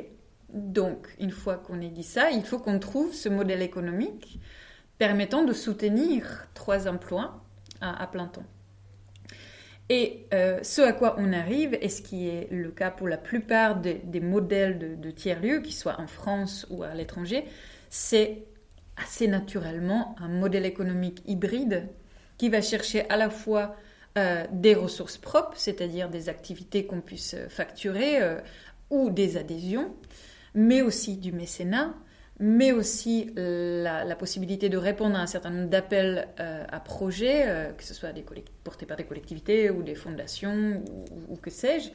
Donc, 0.53 1.07
une 1.21 1.31
fois 1.31 1.59
qu'on 1.59 1.81
ait 1.81 1.91
dit 1.91 2.03
ça, 2.03 2.33
il 2.33 2.43
faut 2.43 2.59
qu'on 2.59 2.81
trouve 2.81 3.15
ce 3.15 3.29
modèle 3.29 3.63
économique 3.63 4.41
permettant 4.99 5.45
de 5.45 5.53
soutenir 5.53 6.49
trois 6.55 6.89
emplois 6.89 7.45
à, 7.81 8.05
plein 8.09 8.27
temps. 8.27 8.47
Et 9.89 10.27
euh, 10.35 10.59
ce 10.65 10.81
à 10.81 10.93
quoi 10.93 11.15
on 11.19 11.33
arrive, 11.33 11.79
et 11.81 11.89
ce 11.89 12.03
qui 12.03 12.27
est 12.29 12.49
le 12.51 12.73
cas 12.73 12.91
pour 12.91 13.07
la 13.07 13.17
plupart 13.17 13.77
des, 13.77 14.21
modèles 14.21 15.01
de, 15.01 15.11
tiers-lieux, 15.13 15.61
qu'ils 15.61 15.77
soient 15.77 16.01
en 16.01 16.09
France 16.09 16.67
ou 16.69 16.83
à 16.83 16.93
l'étranger, 16.95 17.45
c'est 17.91 18.43
assez 18.97 19.29
naturellement 19.29 20.17
un 20.19 20.27
modèle 20.27 20.67
économique 20.67 21.23
hybride 21.25 21.89
qui 22.39 22.49
va 22.49 22.63
chercher 22.63 23.09
à 23.11 23.17
la 23.17 23.31
fois 23.31 23.77
euh, 24.17 24.45
des 24.53 24.75
ressources 24.75 25.19
propres, 25.19 25.57
c'est-à-dire 25.57 26.09
des 26.09 26.29
activités 26.29 26.87
qu'on 26.87 27.01
puisse 27.01 27.37
facturer, 27.49 28.23
euh, 28.23 28.41
ou 28.91 29.11
des 29.11 29.37
adhésions, 29.37 29.95
mais 30.55 30.81
aussi 30.81 31.17
du 31.17 31.33
mécénat, 31.33 31.95
mais 32.41 32.73
aussi 32.73 33.33
la, 33.37 34.17
possibilité 34.17 34.69
de 34.69 34.77
répondre 34.77 35.17
à 35.17 35.21
un 35.21 35.27
certain 35.27 35.51
nombre 35.51 35.69
d'appels 35.69 36.29
euh, 36.41 36.65
à 36.71 36.81
projets, 36.81 37.45
euh, 37.47 37.73
que 37.73 37.83
ce 37.83 37.95
soit 37.95 38.13
des 38.13 38.25
portés 38.65 38.87
par 38.87 38.97
des 38.97 39.05
collectivités 39.05 39.71
ou 39.71 39.83
des 39.83 39.95
fondations 39.95 40.83
ou, 41.29 41.37
que 41.37 41.51
sais-je. 41.51 41.91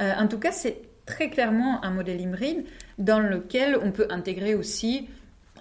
Euh, 0.00 0.12
en 0.18 0.26
tout 0.26 0.38
cas, 0.38 0.52
c'est 0.52 0.82
très 1.06 1.30
clairement 1.30 1.82
un 1.84 1.90
modèle 1.90 2.20
hybride 2.20 2.64
dans 2.98 3.20
lequel 3.20 3.78
on 3.82 3.92
peut 3.92 4.06
intégrer 4.10 4.54
aussi 4.54 5.08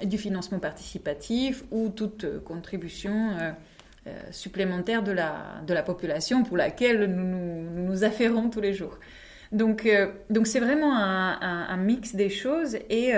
du 0.04 0.18
financement 0.18 0.60
participatif 0.60 1.64
ou 1.72 1.90
toute 1.90 2.44
contribution 2.44 3.38
supplémentaire 4.32 5.02
de 5.04 5.12
la, 5.12 5.62
de 5.66 5.74
la 5.74 5.82
population 5.82 6.44
pour 6.44 6.58
laquelle 6.58 7.06
nous 7.06 7.26
nous, 7.26 7.84
nous 7.84 8.04
affairons 8.04 8.50
tous 8.50 8.62
les 8.62 8.74
jours. 8.74 9.00
Donc, 9.52 9.88
donc 10.30 10.48
c'est 10.48 10.60
vraiment 10.60 10.96
un, 10.96 11.78
mix 11.78 12.16
des 12.16 12.30
choses 12.30 12.76
et 12.90 13.14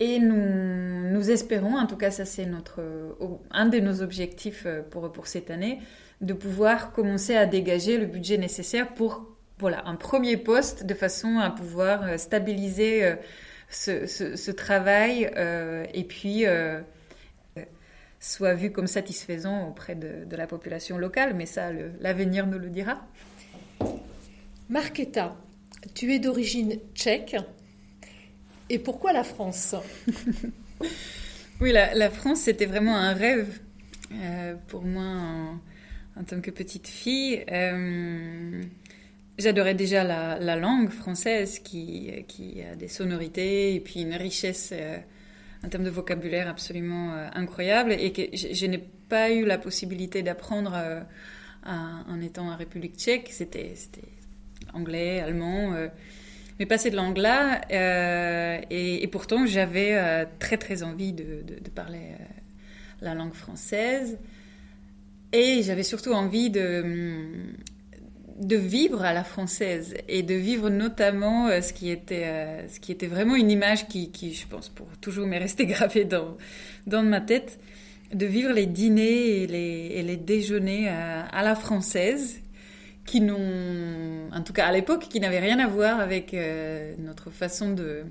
et 0.00 0.18
nous, 0.18 1.10
nous 1.10 1.30
espérons, 1.30 1.76
en 1.76 1.86
tout 1.86 1.96
cas 1.96 2.10
ça 2.10 2.24
c'est 2.24 2.46
notre, 2.46 2.80
un 3.50 3.66
de 3.66 3.78
nos 3.78 4.00
objectifs 4.02 4.64
euh, 4.66 4.80
pour, 4.82 5.12
pour 5.12 5.26
cette 5.26 5.50
année, 5.50 5.78
de 6.22 6.32
pouvoir 6.32 6.92
commencer 6.92 7.36
à 7.36 7.44
dégager 7.44 7.98
le 7.98 8.06
budget 8.06 8.38
nécessaire 8.38 8.94
pour 8.94 9.26
voilà, 9.58 9.86
un 9.86 9.96
premier 9.96 10.38
poste 10.38 10.86
de 10.86 10.94
façon 10.94 11.38
à 11.38 11.50
pouvoir 11.50 12.04
euh, 12.04 12.16
stabiliser 12.16 13.04
euh, 13.04 13.16
ce, 13.68 14.50
travail 14.50 15.30
et 15.94 16.04
puis 16.04 16.44
soit 18.20 18.54
vu 18.54 18.70
comme 18.70 18.86
satisfaisant 18.86 19.68
auprès 19.68 19.96
de, 19.96 20.24
de 20.24 20.36
la 20.36 20.46
population 20.46 20.98
locale, 20.98 21.34
mais 21.34 21.46
ça 21.46 21.70
l'avenir 22.00 22.46
nous 22.46 22.58
le 22.58 22.68
dira. 22.68 23.00
Marketa, 24.68 25.36
tu 25.94 26.12
es 26.12 26.20
d'origine 26.20 26.78
tchèque, 26.94 27.36
et 28.68 28.78
pourquoi 28.78 29.12
la 29.12 29.24
France? 29.24 29.74
Oui, 31.60 31.72
la, 31.72 32.08
France, 32.08 32.40
c'était 32.40 32.64
vraiment 32.64 32.96
un 32.96 33.12
rêve 33.12 33.60
euh, 34.14 34.54
pour 34.68 34.82
moi 34.82 35.04
en, 36.16 36.24
tant 36.24 36.40
que 36.40 36.50
petite 36.50 36.88
fille. 36.88 37.44
Euh, 37.52 38.62
j'adorais 39.36 39.74
déjà 39.74 40.02
la, 40.02 40.56
langue 40.56 40.88
française 40.88 41.58
qui, 41.58 42.10
qui, 42.28 42.62
a 42.62 42.76
des 42.76 42.88
sonorités 42.88 43.74
et 43.74 43.80
puis 43.80 44.00
une 44.00 44.14
richesse 44.14 44.70
euh, 44.72 44.96
en 45.64 45.68
termes 45.68 45.84
de 45.84 45.90
vocabulaire 45.90 46.48
absolument 46.48 47.12
incroyable 47.34 47.92
et 47.92 48.12
que 48.12 48.22
je, 48.34 48.66
n'ai 48.66 48.78
pas 48.78 49.30
eu 49.30 49.44
la 49.44 49.58
possibilité 49.58 50.22
d'apprendre 50.22 50.74
en 51.64 52.20
étant 52.22 52.48
en 52.48 52.56
République 52.56 52.96
tchèque. 52.96 53.28
C'était 53.30 53.74
anglais, 54.72 55.20
allemand 55.20 55.74
mais 56.60 56.66
passé 56.66 56.90
de 56.90 56.96
langue 56.96 57.16
là, 57.16 57.62
euh, 57.72 58.60
et, 58.68 59.06
pourtant 59.06 59.46
j'avais 59.46 59.94
euh, 59.94 60.26
très 60.38 60.58
très 60.58 60.82
envie 60.82 61.14
de, 61.14 61.42
parler 61.74 62.12
euh, 62.12 62.24
la 63.00 63.14
langue 63.14 63.32
française. 63.32 64.18
Et 65.32 65.62
j'avais 65.62 65.84
surtout 65.84 66.12
envie 66.12 66.50
de, 66.50 66.82
hum, 66.84 67.54
de 68.40 68.56
vivre 68.56 69.02
à 69.02 69.12
la 69.12 69.22
française 69.22 69.94
et 70.08 70.22
de 70.22 70.34
vivre 70.34 70.70
notamment 70.70 71.48
ce, 71.60 71.72
qui 71.72 71.90
était, 71.90 72.66
ce 72.68 72.80
qui 72.80 72.90
était 72.90 73.06
vraiment 73.06 73.36
une 73.36 73.50
image 73.50 73.86
qui, 73.86 74.10
qui, 74.10 74.32
je 74.34 74.46
pense, 74.46 74.68
pour 74.70 74.86
toujours 75.00 75.26
m'est 75.26 75.38
restée 75.38 75.66
gravée 75.74 76.04
dans, 76.04 76.36
dans 76.86 77.02
ma 77.02 77.20
tête, 77.20 77.60
de 78.14 78.26
vivre 78.26 78.52
les 78.52 78.66
dîners 78.66 79.42
et 79.42 79.46
les, 79.46 79.92
et 79.94 80.02
les 80.02 80.16
déjeuners 80.16 80.88
à 80.88 81.42
la 81.42 81.54
française 81.54 82.40
qui 83.10 83.20
n'ont, 83.20 84.30
en 84.32 84.42
tout 84.42 84.52
cas 84.52 84.66
à 84.66 84.72
l'époque, 84.72 85.08
qui 85.08 85.18
n'avaient 85.18 85.40
rien 85.40 85.58
à 85.58 85.66
voir 85.66 85.98
avec 85.98 86.32
euh, 86.32 86.94
notre 86.98 87.30
façon 87.30 87.72
de, 87.72 88.04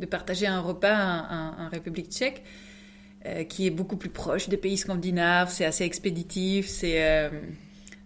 de, 0.00 0.06
partager 0.06 0.46
un 0.46 0.60
repas 0.60 1.26
en, 1.58 1.68
République 1.68 2.10
tchèque, 2.10 2.42
euh, 3.26 3.44
qui 3.44 3.66
est 3.66 3.70
beaucoup 3.70 3.96
plus 3.98 4.08
proche 4.08 4.48
des 4.48 4.56
pays 4.56 4.78
scandinaves, 4.78 5.50
c'est 5.50 5.66
assez 5.66 5.84
expéditif, 5.84 6.68
c'est 6.68 7.04
euh, 7.04 7.28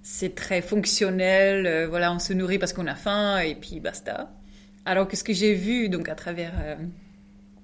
c'est 0.03 0.35
très 0.35 0.63
fonctionnel, 0.63 1.87
voilà, 1.89 2.13
on 2.13 2.19
se 2.19 2.33
nourrit 2.33 2.59
parce 2.59 2.73
qu'on 2.73 2.87
a 2.87 2.95
faim 2.95 3.39
et 3.39 3.55
puis 3.55 3.81
basta. 3.81 4.33
Alors 4.85 5.07
que 5.07 5.17
ce 5.17 5.25
que 5.25 5.33
j'ai 5.33 5.55
vu, 5.55 5.89
donc 5.89 6.09
à 6.09 6.15
travers 6.15 6.53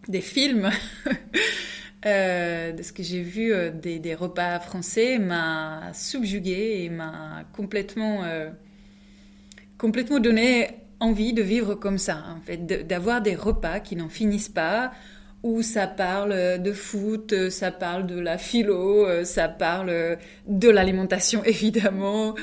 des 0.08 0.20
films, 0.20 0.70
de 2.04 2.82
ce 2.82 2.92
que 2.92 3.02
j'ai 3.02 3.22
vu 3.22 3.52
des, 3.74 3.98
des, 3.98 4.14
repas 4.14 4.60
français 4.60 5.18
m'a 5.18 5.92
subjugué 5.94 6.82
et 6.84 6.90
m'a 6.90 7.44
complètement 7.54 8.22
complètement 9.78 10.20
donné 10.20 10.68
envie 11.00 11.32
de 11.32 11.42
vivre 11.42 11.74
comme 11.74 11.98
ça, 11.98 12.24
en 12.36 12.40
fait, 12.40 12.66
d'avoir 12.86 13.20
des 13.20 13.34
repas 13.34 13.80
qui 13.80 13.96
n'en 13.96 14.08
finissent 14.08 14.48
pas, 14.48 14.92
où 15.46 15.62
ça 15.62 15.86
parle 15.86 16.60
de 16.60 16.72
foot, 16.72 17.50
ça 17.50 17.70
parle 17.70 18.06
de 18.06 18.18
la 18.18 18.36
philo, 18.36 19.06
ça 19.24 19.48
parle 19.48 20.18
de 20.48 20.68
l'alimentation 20.68 21.44
évidemment. 21.44 22.34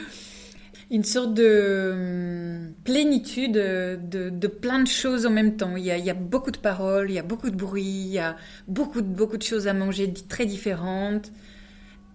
une 0.89 1.03
sorte 1.03 1.33
de 1.33 1.91
hum, 1.93 2.73
plénitude 2.85 3.53
de, 3.53 4.47
plein 4.47 4.79
de 4.79 4.87
choses 4.87 5.25
en 5.25 5.31
même 5.31 5.57
temps. 5.57 5.75
Il 5.75 5.85
y, 5.85 6.09
a, 6.09 6.13
beaucoup 6.13 6.51
de 6.51 6.57
paroles, 6.57 7.11
il 7.11 7.15
y 7.15 7.19
a 7.19 7.23
beaucoup 7.23 7.49
de 7.49 7.55
bruit, 7.55 7.83
il 7.83 8.13
y 8.13 8.19
a 8.19 8.37
beaucoup 8.67 9.01
beaucoup 9.01 9.37
de 9.37 9.43
choses 9.43 9.67
à 9.67 9.73
manger 9.73 10.13
très 10.29 10.45
différentes. 10.45 11.31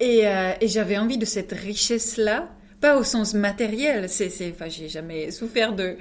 Et, 0.00 0.26
euh, 0.26 0.52
et 0.60 0.68
j'avais 0.68 0.96
envie 0.96 1.18
de 1.18 1.24
cette 1.24 1.52
richesse-là, 1.52 2.48
pas 2.80 2.96
au 2.96 3.04
sens 3.04 3.34
matériel. 3.34 4.08
C'est, 4.08 4.30
enfin, 4.50 4.68
j'ai 4.68 4.88
jamais 4.88 5.30
souffert 5.32 5.74
de, 5.74 5.96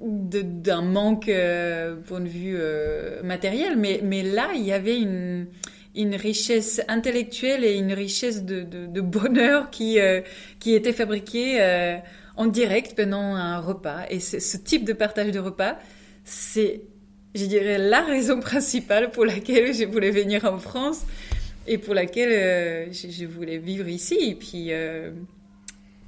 d'un 0.00 0.82
manque 0.82 1.28
euh, 1.28 1.96
point 1.96 2.20
de 2.20 2.28
vue 2.28 2.56
euh, 2.56 3.22
matériel, 3.22 3.76
mais, 3.76 4.00
mais 4.04 4.22
là, 4.22 4.50
il 4.54 4.62
y 4.62 4.72
avait 4.72 4.98
une, 4.98 5.46
richesse 6.14 6.80
intellectuelle 6.86 7.64
et 7.64 7.76
une 7.76 7.92
richesse 7.92 8.44
de, 8.44 9.00
bonheur 9.00 9.70
qui, 9.70 9.98
euh, 9.98 10.20
qui 10.60 10.74
était 10.74 10.92
fabriquée 10.92 11.60
en 12.36 12.46
direct 12.46 12.94
pendant 12.94 13.34
un 13.34 13.58
repas. 13.58 14.04
Et 14.08 14.20
ce 14.20 14.56
type 14.56 14.84
de 14.84 14.92
partage 14.92 15.32
de 15.32 15.40
repas, 15.40 15.76
c'est, 16.24 16.82
je 17.34 17.46
dirais, 17.46 17.78
la 17.78 18.02
raison 18.02 18.38
principale 18.38 19.10
pour 19.10 19.24
laquelle 19.24 19.74
je 19.74 19.84
voulais 19.84 20.12
venir 20.12 20.44
en 20.44 20.58
France 20.58 21.04
et 21.66 21.78
pour 21.78 21.94
laquelle 21.94 22.30
euh, 22.30 22.92
je, 22.92 23.26
voulais 23.26 23.58
vivre 23.58 23.88
ici. 23.88 24.16
Et 24.20 24.34
puis, 24.36 24.70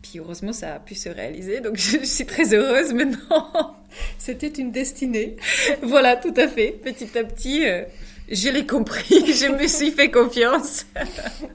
puis 0.02 0.20
heureusement, 0.20 0.52
ça 0.52 0.76
a 0.76 0.78
pu 0.78 0.94
se 0.94 1.08
réaliser. 1.08 1.60
Donc 1.60 1.76
je 1.78 2.04
suis 2.04 2.26
très 2.26 2.54
heureuse 2.54 2.94
maintenant. 2.94 3.79
C'était 4.30 4.60
une 4.62 4.70
destinée. 4.70 5.36
voilà, 5.82 6.16
tout 6.16 6.34
à 6.36 6.46
fait. 6.46 6.72
Petit 6.82 7.18
à 7.18 7.24
petit 7.24 7.64
je 8.30 8.48
l'ai 8.48 8.64
compris, 8.64 9.26
je 9.26 9.50
me 9.50 9.66
suis 9.66 9.90
fait 9.90 10.10
confiance. 10.10 10.86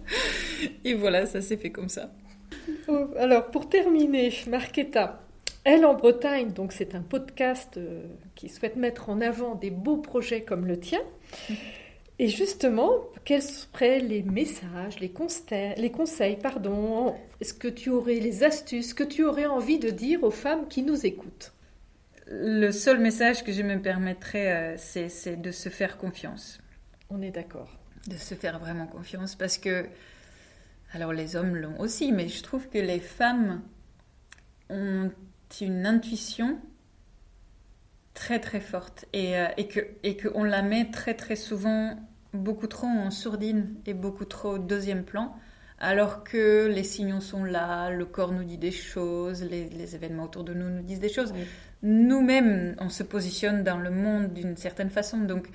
Et 0.84 0.94
voilà, 0.94 1.26
ça 1.26 1.42
s'est 1.42 1.58
fait 1.58 1.72
comme 1.72 1.90
ça. 1.90 2.12
Oh, 2.88 3.08
alors, 3.18 3.50
pour 3.50 3.70
terminer, 3.70 4.34
Marquetta, 4.48 5.22
Elle 5.64 5.86
en 5.86 5.94
Bretagne, 5.94 6.52
donc 6.52 6.74
c'est 6.74 6.94
un 6.94 7.02
podcast 7.02 7.78
euh, 7.78 8.04
qui 8.36 8.50
souhaite 8.50 8.76
mettre 8.76 9.10
en 9.10 9.22
avant 9.22 9.56
des 9.56 9.72
beaux 9.72 9.98
projets 9.98 10.42
comme 10.42 10.68
le 10.68 10.78
tien. 10.80 11.00
Et 12.20 12.28
justement, 12.28 12.92
quels 13.24 13.42
seraient 13.42 14.00
les 14.00 14.22
messages, 14.22 15.00
les, 15.00 15.12
les 15.78 15.92
conseils, 15.92 16.36
pardon, 16.36 17.16
est-ce 17.42 17.54
que 17.54 17.68
tu 17.68 17.90
aurais 17.90 18.20
les 18.20 18.44
astuces 18.44 18.94
que 18.94 19.04
tu 19.04 19.24
aurais 19.24 19.46
envie 19.46 19.80
de 19.80 19.90
dire 19.90 20.24
aux 20.24 20.32
femmes 20.32 20.68
qui 20.68 20.84
nous 20.84 21.06
écoutent? 21.06 21.55
Le 22.28 22.72
seul 22.72 23.00
message 23.00 23.44
que 23.44 23.52
je 23.52 23.62
me 23.62 23.80
permettrais, 23.80 24.76
euh, 24.76 24.78
c'est 24.78 25.36
de 25.36 25.52
se 25.52 25.70
faire 25.70 25.98
confiance. 25.98 26.60
On 27.10 27.22
est 27.22 27.32
d'accord. 27.32 27.78
De 28.08 28.16
se 28.16 28.34
faire 28.36 28.60
vraiment 28.60 28.88
confiance 28.88 29.36
parce 29.36 29.58
que, 29.58 29.86
alors 30.94 31.14
les 31.14 31.36
hommes 31.36 31.56
l'ont 31.56 31.80
aussi, 31.80 32.12
mais 32.12 32.28
je 32.28 32.42
trouve 32.42 32.68
que 32.70 32.80
les 32.80 33.00
femmes 33.00 33.62
ont 34.70 35.12
une 35.62 35.86
intuition 35.86 36.60
très 38.16 38.40
très 38.40 38.62
forte 38.62 39.06
et, 39.14 39.38
euh, 39.38 39.48
et 39.58 39.68
que 39.68 39.80
et 40.04 40.18
qu'on 40.18 40.44
la 40.44 40.62
met 40.62 40.90
très 40.90 41.14
très 41.14 41.36
souvent 41.36 41.96
beaucoup 42.34 42.68
trop 42.68 42.88
en 42.88 43.12
sourdine 43.12 43.76
et 43.86 43.94
beaucoup 43.94 44.26
trop 44.26 44.54
au 44.54 44.58
deuxième 44.58 45.04
plan 45.04 45.36
alors 45.80 46.24
que 46.24 46.68
les 46.68 46.84
signaux 46.84 47.20
sont 47.20 47.44
là, 47.44 47.90
le 47.90 48.06
corps 48.06 48.32
nous 48.32 48.44
dit 48.44 48.58
des 48.58 48.72
choses, 48.72 49.44
les, 49.44 49.96
événements 49.96 50.24
autour 50.24 50.44
de 50.44 50.54
nous 50.54 50.70
nous 50.70 50.84
disent 50.84 51.02
des 51.02 51.10
choses. 51.10 51.34
Nous-mêmes, 51.84 52.76
on 52.80 52.90
se 52.90 53.04
positionne 53.04 53.64
dans 53.64 53.78
le 53.78 53.92
monde 53.92 54.34
d'une 54.34 54.56
certaine 54.56 54.90
façon. 54.90 55.20
Donc, 55.20 55.48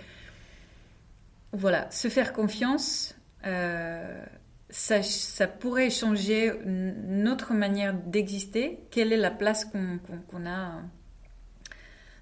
voilà, 1.52 1.90
se 1.90 2.08
faire 2.08 2.32
confiance, 2.32 3.14
euh, 3.46 4.22
ça, 4.68 5.00
pourrait 5.46 5.90
changer 5.90 6.52
notre 6.66 7.54
manière 7.54 7.94
d'exister. 7.94 8.80
Quelle 8.90 9.12
est 9.12 9.16
la 9.16 9.30
place 9.30 9.64
qu'on 9.64 10.46
a 10.46 10.82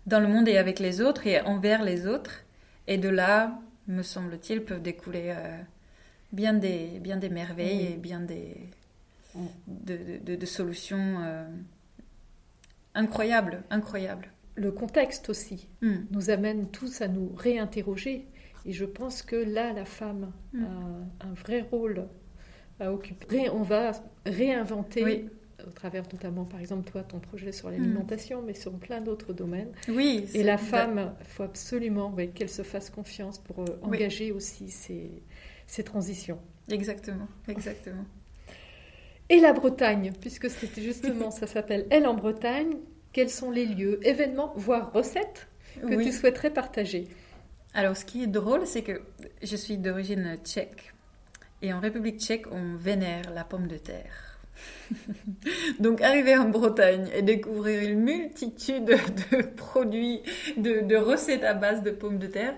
dans 0.07 0.21
le 0.21 0.29
monde 0.29 0.49
et 0.49 0.57
avec 0.57 0.79
les 0.79 1.01
autres 1.01 1.27
et 1.27 1.41
envers 1.41 1.83
les 1.83 2.07
autres? 2.07 2.45
Et 2.87 2.97
de 2.97 3.09
là, 3.09 3.59
me 3.89 4.03
semble-t-il, 4.03 4.65
peuvent 4.65 4.81
découler 4.81 5.35
euh, 5.37 5.59
bien, 6.33 6.55
des, 6.55 6.99
bien 7.01 7.17
des 7.17 7.29
merveilles 7.29 7.87
et 7.93 7.97
bien 7.97 8.21
des, 8.21 8.71
de, 9.67 10.47
solutions 10.47 11.21
euh, 11.21 11.47
incroyables, 12.95 13.63
incroyables. 13.71 14.29
Le 14.55 14.73
contexte 14.73 15.29
aussi 15.29 15.69
hmm. 15.83 15.99
nous 16.11 16.31
amène 16.31 16.69
tous 16.71 17.01
à 17.01 17.09
nous 17.09 17.33
réinterroger 17.37 18.27
et 18.69 18.73
je 18.73 18.85
pense 18.85 19.23
que 19.23 19.37
là, 19.37 19.73
la 19.73 19.87
femme 19.87 20.33
mm. 20.53 20.65
a 20.65 21.27
un 21.27 21.35
vrai 21.35 21.63
rôle 21.63 22.07
à 22.81 22.93
occuper. 22.93 23.49
On 23.51 23.63
va 23.63 23.93
réinventer. 24.27 25.27
Au 25.67 25.71
travers 25.71 26.05
notamment, 26.13 26.45
par 26.45 26.61
exemple, 26.61 26.89
toi, 26.89 27.03
ton 27.03 27.19
projet 27.19 27.51
sur 27.51 27.69
l'alimentation, 27.69 28.43
mais 28.43 28.55
sur 28.55 28.73
plein 28.79 29.01
d'autres 29.01 29.33
domaines. 29.33 29.73
Oui. 29.89 30.27
Et 30.33 30.45
la 30.45 30.57
femme, 30.57 31.15
il 31.21 31.27
faut 31.27 31.43
absolument 31.43 32.15
qu'elle 32.35 32.49
se 32.49 32.63
fasse 32.63 32.91
confiance 32.91 33.39
pour 33.39 33.61
euh, 33.61 33.79
engager 33.83 34.31
aussi 34.31 34.71
ces, 34.71 35.11
ces 35.69 35.85
transitions. 35.85 36.41
Exactement, 36.69 37.29
exactement. 37.47 38.05
Et 39.29 39.39
la 39.39 39.53
Bretagne, 39.53 40.13
puisque 40.21 40.51
c'était 40.51 40.83
justement, 40.83 41.31
ça 41.31 41.47
s'appelle 41.47 41.87
Elle 41.91 42.07
en 42.07 42.15
Bretagne, 42.15 42.77
quels 43.13 43.31
sont 43.31 43.51
les 43.51 43.67
lieux, 43.67 44.01
événements, 44.03 44.53
voire 44.57 44.93
recettes 44.93 45.47
que 45.81 46.03
tu 46.03 46.13
souhaiterais 46.13 46.51
partager? 46.51 47.09
Alors, 47.75 47.97
ce 47.97 48.05
qui 48.05 48.23
est 48.23 48.27
drôle, 48.27 48.67
c'est 48.67 48.83
que 48.83 49.03
je 49.43 49.57
suis 49.57 49.77
d'origine 49.77 50.37
tchèque. 50.43 50.95
Et 51.61 51.73
en 51.73 51.81
République 51.81 52.19
tchèque, 52.21 52.47
on 52.51 52.77
vénère 52.77 53.31
la 53.35 53.45
pomme 53.45 53.69
de 53.69 53.77
terre. 53.77 54.39
Donc, 55.79 56.01
arriver 56.01 56.37
en 56.37 56.49
Bretagne 56.49 57.09
et 57.15 57.23
découvrir 57.23 57.91
une 57.91 58.01
multitude 58.01 58.85
de 58.85 59.43
produits, 59.43 60.23
de, 60.57 60.97
recettes 60.97 61.45
à 61.45 61.55
base 61.55 61.83
de 61.83 61.91
pommes 61.91 62.19
de 62.19 62.27
terre, 62.27 62.55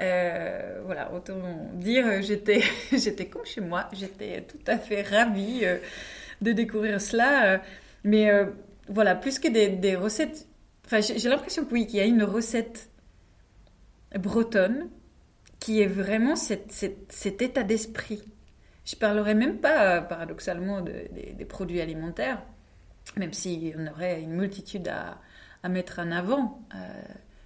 euh, 0.00 0.80
voilà, 0.84 1.12
autant 1.12 1.40
dire, 1.74 2.22
j'étais, 2.22 2.62
j'étais 2.92 3.26
comme 3.26 3.44
chez 3.44 3.60
moi, 3.60 3.88
j'étais 3.92 4.42
tout 4.42 4.58
à 4.66 4.78
fait 4.78 5.02
ravie 5.02 5.60
euh, 5.64 5.78
de 6.40 6.52
découvrir 6.52 7.00
cela. 7.00 7.62
mais 8.02 8.30
euh, 8.30 8.46
voilà, 8.88 9.14
plus 9.14 9.38
que 9.38 9.48
des, 9.48 9.96
recettes, 9.96 10.46
enfin, 10.84 11.00
j'ai 11.00 11.28
l'impression 11.28 11.64
que 11.64 11.74
qu'il 11.74 11.96
y 11.96 12.00
a 12.00 12.04
une 12.04 12.24
recette 12.24 12.90
bretonne 14.18 14.90
qui 15.60 15.80
est 15.80 15.86
vraiment 15.86 16.36
cet 16.36 17.42
état 17.42 17.62
d'esprit. 17.62 18.22
Je 18.84 18.96
parlerai 18.96 19.34
même 19.34 19.58
pas, 19.58 20.02
paradoxalement, 20.02 20.82
des 20.82 21.44
produits 21.46 21.80
alimentaires, 21.80 22.42
même 23.16 23.32
s'il 23.32 23.68
y 23.68 23.74
en 23.74 23.86
aurait 23.86 24.20
une 24.20 24.32
multitude 24.32 24.88
à, 24.88 25.18
mettre 25.70 26.00
en 26.00 26.10
avant, 26.10 26.60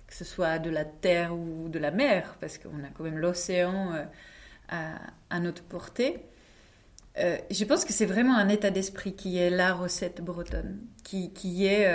que 0.09 0.15
ce 0.15 0.25
soit 0.25 0.59
de 0.59 0.71
la 0.71 0.85
terre 0.85 1.33
ou 1.35 1.69
de 1.69 1.79
la 1.79 1.93
mer, 1.93 2.37
parce 2.41 2.59
qu'on 2.59 2.83
a 2.83 2.89
quand 2.97 3.05
même 3.05 3.19
l'océan 3.19 3.93
euh, 3.95 4.05
à, 5.31 5.41
notre 5.41 5.63
portée. 5.63 6.19
Euh, 7.19 7.37
je 7.51 7.65
pense 7.65 7.85
que 7.85 7.93
c'est 7.93 8.07
vraiment 8.07 8.37
un 8.37 8.49
état 8.49 8.71
d'esprit 8.71 9.15
qui 9.15 9.39
est 9.39 9.51
la 9.51 9.75
recette 9.75 10.21
bretonne, 10.21 10.79
qui, 11.05 11.33
qui 11.33 11.67
est 11.67 11.87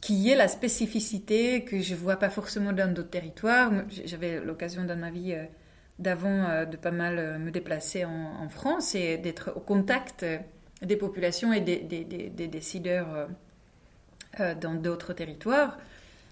qui 0.00 0.30
est 0.30 0.36
la 0.36 0.48
spécificité 0.48 1.64
que 1.64 1.80
je 1.80 1.94
vois 1.94 2.16
pas 2.16 2.30
forcément 2.30 2.72
dans 2.72 2.92
d'autres 2.92 3.10
territoires. 3.10 3.72
J'avais 4.04 4.40
l'occasion 4.40 4.84
dans 4.84 4.96
ma 4.96 5.10
vie 5.10 5.32
euh, 5.32 5.44
d'avant 5.98 6.44
euh, 6.44 6.64
de 6.64 6.76
pas 6.76 6.90
mal 6.90 7.18
euh, 7.18 7.38
me 7.38 7.50
déplacer 7.50 8.04
en, 8.04 8.48
France 8.48 8.94
et 8.94 9.18
d'être 9.18 9.52
au 9.56 9.60
contact 9.60 10.24
des 10.80 10.96
populations 10.96 11.52
et 11.52 11.60
des, 11.60 11.78
décideurs 12.48 13.28
dans 14.38 14.74
d'autres 14.74 15.12
territoires, 15.12 15.76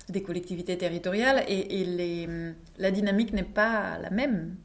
des 0.08 0.22
collectivités 0.22 0.78
territoriales, 0.78 1.44
et, 1.48 2.54
la 2.78 2.90
dynamique 2.90 3.32
n'est 3.32 3.42
pas 3.42 3.98
la 3.98 4.10
même. 4.10 4.56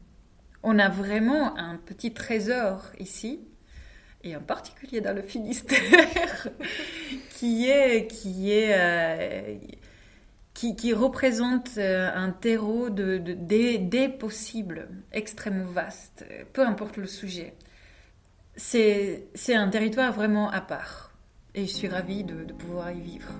On 0.63 0.77
a 0.77 0.89
vraiment 0.89 1.57
un 1.57 1.77
petit 1.77 2.13
trésor 2.13 2.91
ici 2.99 3.39
et 4.23 4.35
en 4.35 4.41
particulier 4.41 5.01
dans 5.01 5.15
le 5.15 5.21
Finistère, 5.21 6.47
qui 7.31 7.69
est, 7.69 8.07
qui 8.07 8.51
est, 8.51 8.73
euh, 8.73 9.55
qui, 10.53 10.93
représente 10.93 11.71
euh, 11.77 12.09
un 12.13 12.29
terreau 12.29 12.89
de, 12.89 13.17
des, 13.17 14.09
possibles 14.09 14.89
extrêmement 15.11 15.71
vastes, 15.71 16.25
peu 16.53 16.65
importe 16.65 16.97
le 16.97 17.07
sujet. 17.07 17.55
C'est, 18.55 19.25
un 19.49 19.69
territoire 19.69 20.13
vraiment 20.13 20.51
à 20.51 20.61
part, 20.61 21.15
et 21.55 21.65
je 21.65 21.73
suis 21.73 21.87
ravie 21.87 22.23
de 22.23 22.53
pouvoir 22.53 22.91
y 22.91 23.01
vivre. 23.01 23.31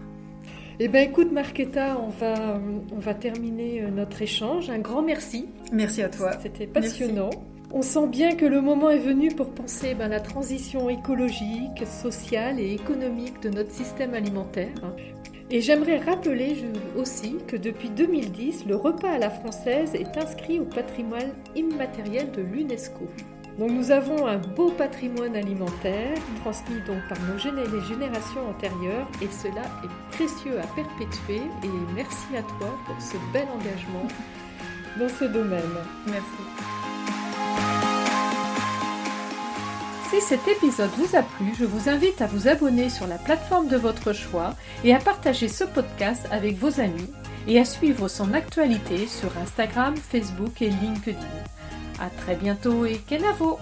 Eh 0.84 0.88
bien, 0.88 1.02
écoute, 1.02 1.32
Marquetta, 1.32 1.96
on 2.04 2.10
va, 2.10 2.60
on 2.92 2.98
va 2.98 3.14
terminer 3.14 3.84
euh, 3.84 3.92
notre 3.92 4.20
échange. 4.24 4.72
Un 4.72 4.80
grand 4.80 5.04
merci. 5.04 5.48
Merci 5.72 6.02
à 6.02 6.10
toi. 6.10 6.32
C'était 6.42 6.66
passionnant. 6.66 7.30
On 7.72 7.84
sent 7.84 8.08
bien 8.08 8.36
que 8.36 8.48
le 8.48 8.62
moment 8.62 8.90
est 8.90 8.98
venu 8.98 9.30
pour 9.30 9.52
penser 9.52 9.94
ben, 9.94 10.08
la 10.08 10.20
transition 10.20 10.90
écologique, 10.90 11.86
sociale 11.86 12.60
et 12.60 12.74
économique 12.74 13.40
de 13.44 13.50
notre 13.50 13.70
système 13.70 14.16
alimentaire. 14.16 14.74
Et 15.52 15.62
j'aimerais 15.62 16.00
rappeler 16.00 16.56
aussi 16.98 17.36
que 17.46 17.58
depuis 17.58 17.92
2010, 17.92 18.66
le 18.66 18.76
repas 18.76 19.12
à 19.12 19.20
la 19.20 19.30
française 19.30 19.94
est 19.94 20.18
inscrit 20.18 20.60
au 20.60 20.66
patrimoine 20.66 21.32
immatériel 21.56 22.32
de 22.32 22.42
l'UNESCO. 22.42 23.06
Donc 23.60 23.72
nous 23.72 23.92
avons 23.92 24.26
un 24.26 24.38
beau 24.38 24.72
patrimoine 24.72 25.36
alimentaire 25.36 26.18
transmis 26.42 26.80
donc 26.88 27.00
par 27.10 27.18
nos 27.22 27.38
les 27.38 27.82
générations 27.88 28.50
antérieures 28.50 29.08
et 29.22 29.28
cela 29.28 29.62
est 29.84 30.16
précieux 30.16 30.60
à 30.60 30.68
perpétuer 30.68 31.42
et 31.64 31.94
merci 31.96 32.36
à 32.38 32.42
toi 32.44 32.70
pour 32.86 33.02
ce 33.02 33.18
bel 33.34 33.48
engagement 33.50 34.08
dans 35.00 35.10
ce 35.10 35.26
domaine. 35.26 35.62
Merci. 36.08 36.72
Si 40.10 40.20
cet 40.20 40.46
épisode 40.48 40.90
vous 40.98 41.16
a 41.16 41.22
plu, 41.22 41.54
je 41.58 41.64
vous 41.64 41.88
invite 41.88 42.22
à 42.22 42.28
vous 42.28 42.50
abonner 42.50 42.90
sur 42.90 43.08
la 43.08 43.18
plateforme 43.18 43.70
de 43.70 43.78
votre 43.78 44.12
choix 44.12 44.56
et 44.84 44.94
à 44.94 45.00
partager 45.00 45.48
ce 45.48 45.64
podcast 45.64 46.28
avec 46.32 46.58
vos 46.58 46.82
amis 46.82 47.10
et 47.48 47.60
à 47.60 47.66
suivre 47.66 48.08
son 48.08 48.34
actualité 48.34 49.08
sur 49.08 49.30
Instagram, 49.38 49.96
Facebook 49.96 50.62
et 50.62 50.70
LinkedIn. 50.70 51.18
A 52.02 52.10
très 52.10 52.36
bientôt 52.36 52.84
et 52.86 52.98
Kenavo 52.98 53.60